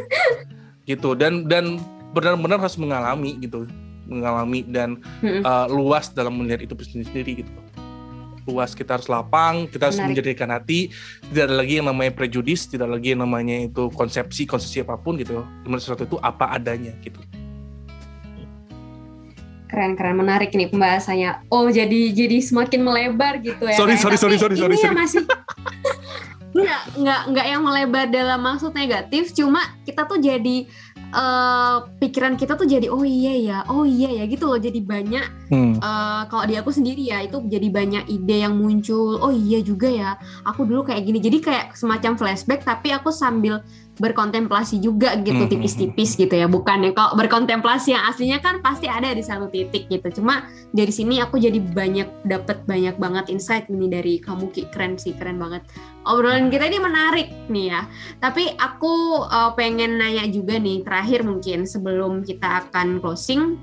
[0.90, 1.14] gitu.
[1.14, 1.78] Dan dan
[2.10, 3.66] benar-benar harus mengalami gitu.
[4.08, 5.42] Mengalami dan Mm-mm.
[5.44, 7.50] uh, luas dalam melihat itu sendiri gitu.
[8.48, 10.24] Luas kita harus lapang, kita harus Menarik.
[10.24, 10.88] menjadikan hati.
[11.28, 15.20] Tidak ada lagi yang namanya prejudis, tidak lagi yang namanya itu konsepsi, konsepsi apa pun
[15.20, 15.44] gitu.
[15.44, 17.20] Di mana sesuatu itu apa adanya gitu.
[19.68, 21.44] Keren-keren menarik nih pembahasannya.
[21.52, 23.76] Oh jadi jadi semakin melebar gitu ya.
[23.76, 24.96] Sorry, Kayak, sorry, sorry, tapi sorry, sorry, ini ya sorry.
[24.96, 25.22] masih
[26.58, 29.36] nggak nggak nggak yang melebar dalam maksud negatif.
[29.36, 30.64] Cuma kita tuh jadi
[31.08, 34.60] eh, pikiran kita tuh jadi oh iya ya, oh iya ya gitu loh.
[34.60, 35.80] Jadi banyak Hmm.
[35.80, 39.16] eh, kalau di aku sendiri ya itu jadi banyak ide yang muncul.
[39.20, 41.18] Oh iya juga ya, aku dulu kayak gini.
[41.20, 43.64] Jadi kayak semacam flashback tapi aku sambil
[43.98, 46.46] berkontemplasi juga gitu Hmm, tipis-tipis gitu ya.
[46.46, 50.22] Bukan ya kalau berkontemplasi yang aslinya kan pasti ada di satu titik gitu.
[50.22, 54.70] Cuma dari sini aku jadi banyak dapat banyak banget insight ini dari kamu Ki.
[54.70, 55.66] Keren sih keren banget.
[56.08, 57.82] Obrolan kita ini menarik nih ya.
[58.22, 63.58] Tapi aku uh, pengen nanya juga nih terakhir mungkin sebelum kita akan closing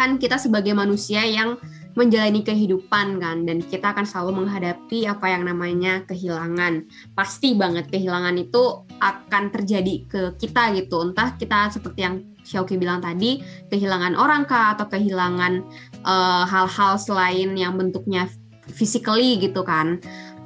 [0.00, 1.60] kan kita sebagai manusia yang
[1.98, 3.46] menjalani kehidupan kan.
[3.46, 6.86] Dan kita akan selalu menghadapi apa yang namanya kehilangan.
[7.14, 11.02] Pasti banget kehilangan itu akan terjadi ke kita gitu.
[11.02, 15.60] Entah kita seperti yang Xiaoki bilang tadi kehilangan orang kah atau kehilangan
[16.02, 18.26] uh, hal-hal selain yang bentuknya
[18.72, 20.00] physically gitu kan.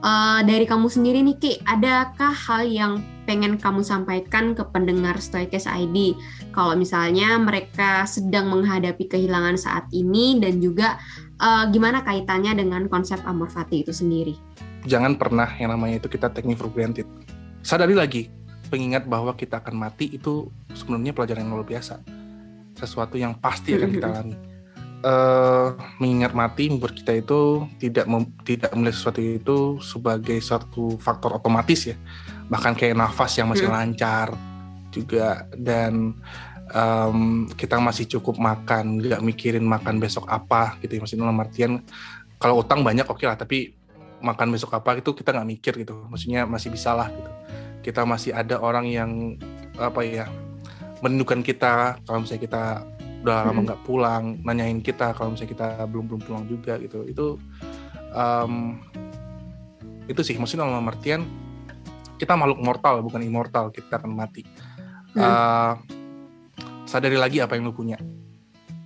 [0.04, 5.64] Uh, dari kamu sendiri nih Ki adakah hal yang pengen kamu sampaikan ke pendengar Stoikes
[5.64, 6.12] ID
[6.52, 11.00] kalau misalnya mereka sedang menghadapi kehilangan saat ini dan juga
[11.40, 14.34] uh, gimana kaitannya dengan konsep amor fati itu sendiri?
[14.84, 17.08] Jangan pernah yang namanya itu kita take for granted.
[17.64, 18.28] Sadari lagi,
[18.68, 22.04] pengingat bahwa kita akan mati itu sebenarnya pelajaran yang luar biasa.
[22.76, 24.36] Sesuatu yang pasti akan kita alami.
[25.04, 31.36] Uh, mengingat mati membuat kita itu tidak mem, tidak melihat sesuatu itu sebagai suatu faktor
[31.36, 31.96] otomatis ya
[32.48, 33.76] bahkan kayak nafas yang masih hmm.
[33.76, 34.32] lancar
[34.92, 36.14] juga dan
[36.74, 41.00] um, kita masih cukup makan nggak mikirin makan besok apa gitu ya.
[41.00, 41.72] Maksudnya dalam artian
[42.36, 43.72] kalau utang banyak oke okay lah tapi
[44.20, 46.04] makan besok apa itu kita nggak mikir gitu.
[46.10, 47.30] Maksudnya masih bisa lah gitu.
[47.80, 49.38] Kita masih ada orang yang
[49.78, 50.26] apa ya
[51.02, 52.62] merindukan kita kalau misalnya kita
[53.24, 53.88] udah lama nggak hmm.
[53.88, 57.06] pulang nanyain kita kalau misalnya kita belum belum pulang juga gitu.
[57.06, 57.26] Itu
[58.12, 58.82] um,
[60.10, 60.36] itu sih.
[60.36, 61.24] Maksudnya dalam artian
[62.14, 64.42] kita makhluk mortal bukan immortal kita akan mati.
[65.14, 65.22] Hmm.
[65.22, 65.74] uh,
[66.94, 67.98] sadari lagi apa yang lu punya.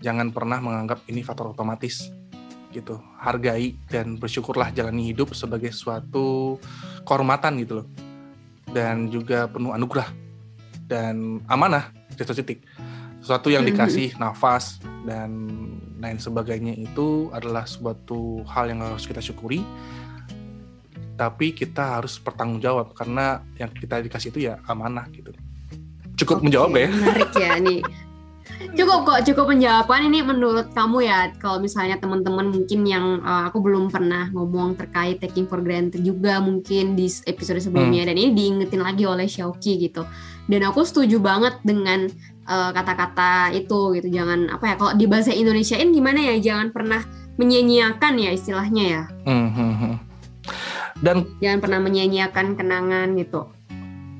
[0.01, 2.09] Jangan pernah menganggap ini faktor otomatis
[2.73, 2.97] gitu.
[3.21, 6.57] Hargai dan bersyukurlah jalani hidup sebagai suatu
[7.05, 7.87] kehormatan gitu loh.
[8.73, 10.09] Dan juga penuh anugerah
[10.89, 12.65] dan amanah satu titik.
[13.21, 14.25] Sesuatu yang dikasih mm-hmm.
[14.25, 15.31] nafas dan
[16.01, 19.61] lain sebagainya itu adalah suatu hal yang harus kita syukuri.
[21.19, 25.35] Tapi kita harus bertanggung jawab karena yang kita dikasih itu ya amanah gitu
[26.19, 26.89] cukup okay, menjawab ya?
[26.91, 27.81] menarik ya nih
[28.75, 30.11] cukup kok cukup penjawaban.
[30.11, 35.23] Ini menurut kamu ya kalau misalnya teman-teman mungkin yang uh, aku belum pernah ngomong terkait
[35.23, 38.07] taking for granted juga mungkin di episode sebelumnya.
[38.07, 38.11] Hmm.
[38.15, 40.03] dan ini diingetin lagi oleh Xiaoki gitu.
[40.49, 42.09] Dan aku setuju banget dengan
[42.49, 44.09] kata kata-kata itu gitu.
[44.09, 46.35] Jangan apa ya kalau di bahasa Indonesiain gimana ya?
[46.41, 47.05] Jangan pernah
[47.37, 49.03] menyia-nyiakan ya istilahnya ya.
[49.29, 49.95] Hmm, hmm, hmm.
[51.05, 53.53] dan jangan pernah menyia-nyiakan kenangan gitu.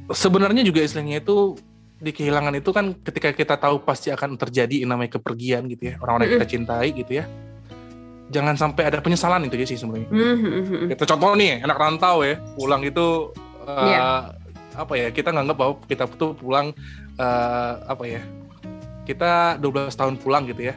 [0.09, 1.53] sebenarnya juga istilahnya itu
[1.99, 6.31] di kehilangan itu kan ketika kita tahu pasti akan terjadi namanya kepergian gitu ya orang-orang
[6.31, 7.25] yang kita cintai gitu ya.
[8.29, 10.09] Jangan sampai ada penyesalan itu ya sih sebenarnya.
[10.13, 10.95] Mm-hmm.
[10.95, 13.35] kita contoh nih anak rantau ya pulang itu
[13.67, 14.19] uh, yeah.
[14.79, 16.71] apa ya kita nganggap bahwa kita tuh pulang
[17.19, 18.23] uh, apa ya
[19.09, 20.77] kita 12 tahun pulang gitu ya.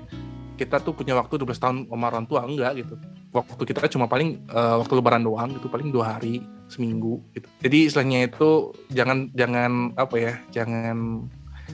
[0.58, 2.96] Kita tuh punya waktu 12 tahun sama orang tua enggak gitu.
[3.30, 6.42] Waktu kita cuma paling uh, waktu lebaran doang gitu paling dua hari
[6.72, 7.48] seminggu gitu.
[7.60, 11.28] Jadi istilahnya itu jangan jangan apa ya jangan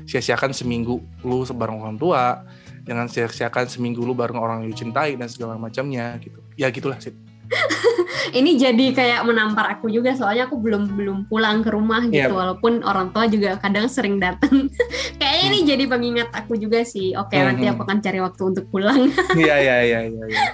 [0.09, 2.41] sia-siakan seminggu lu sebareng orang tua
[2.89, 6.41] jangan sia-siakan seminggu lu bareng orang yang cintai dan segala macamnya gitu.
[6.57, 7.13] Ya gitulah sih
[8.39, 12.31] ini jadi kayak menampar aku juga soalnya aku belum belum pulang ke rumah gitu yeah.
[12.31, 14.67] walaupun orang tua juga kadang sering datang.
[15.19, 15.51] Kayaknya hmm.
[15.51, 17.15] ini jadi pengingat aku juga sih.
[17.15, 17.47] Oke okay, hmm.
[17.47, 19.07] nanti aku akan cari waktu untuk pulang.
[19.35, 20.45] Iya iya iya iya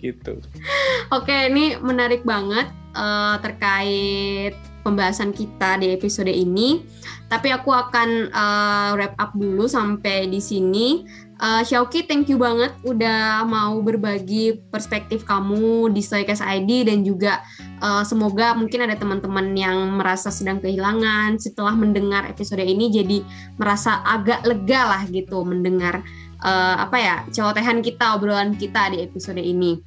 [0.00, 0.38] gitu.
[1.10, 6.80] Oke okay, ini menarik banget uh, terkait pembahasan kita di episode ini
[7.28, 11.04] tapi aku akan uh, wrap up dulu sampai di sini
[11.36, 17.44] Uh, Xiaoki, thank you banget udah mau berbagi perspektif kamu di Stoikes ID dan juga
[17.84, 23.20] uh, semoga mungkin ada teman-teman yang merasa sedang kehilangan setelah mendengar episode ini jadi
[23.60, 26.00] merasa agak lega lah gitu mendengar
[26.40, 29.84] uh, apa ya celotehan kita obrolan kita di episode ini.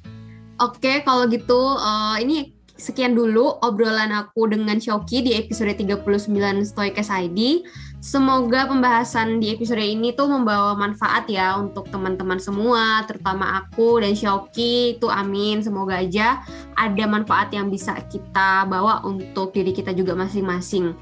[0.62, 6.32] Oke, okay, kalau gitu uh, ini sekian dulu obrolan aku dengan Xiaoki di episode 39
[6.64, 7.60] Stoikes ID.
[8.00, 14.16] Semoga pembahasan di episode ini tuh membawa manfaat ya untuk teman-teman semua, terutama aku dan
[14.16, 14.96] Xiaoki.
[14.96, 15.60] Itu amin.
[15.60, 16.40] Semoga aja
[16.80, 20.96] ada manfaat yang bisa kita bawa untuk diri kita juga masing-masing.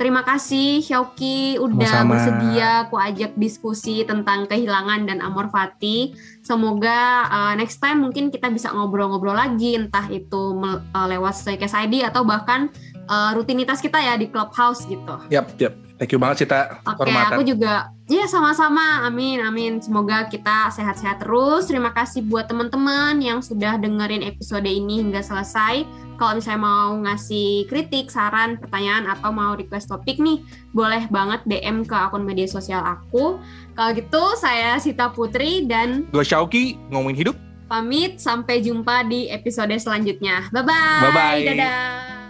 [0.00, 2.12] Terima kasih Xiaoki udah Sama-sama.
[2.16, 6.16] bersedia aku ajak diskusi tentang kehilangan dan amor fati.
[6.40, 12.00] Semoga uh, next time mungkin kita bisa ngobrol-ngobrol lagi entah itu uh, lewat Stoikes ID
[12.00, 12.72] atau bahkan
[13.12, 15.20] uh, rutinitas kita ya di Clubhouse gitu.
[15.28, 16.80] Yap, yap Thank you banget Cita.
[16.80, 19.04] Oke, aku juga ya sama-sama.
[19.04, 19.84] Amin, amin.
[19.84, 21.68] Semoga kita sehat-sehat terus.
[21.68, 25.84] Terima kasih buat teman-teman yang sudah dengerin episode ini hingga selesai.
[26.16, 30.40] Kalau misalnya mau ngasih kritik, saran, pertanyaan atau mau request topik nih,
[30.72, 33.36] boleh banget DM ke akun media sosial aku.
[33.76, 37.36] Kalau gitu, saya Sita Putri dan gue Shauki ngomongin hidup.
[37.68, 40.48] Pamit, sampai jumpa di episode selanjutnya.
[40.48, 41.04] Bye-bye.
[41.12, 41.40] Bye-bye.
[41.44, 42.29] Dadah.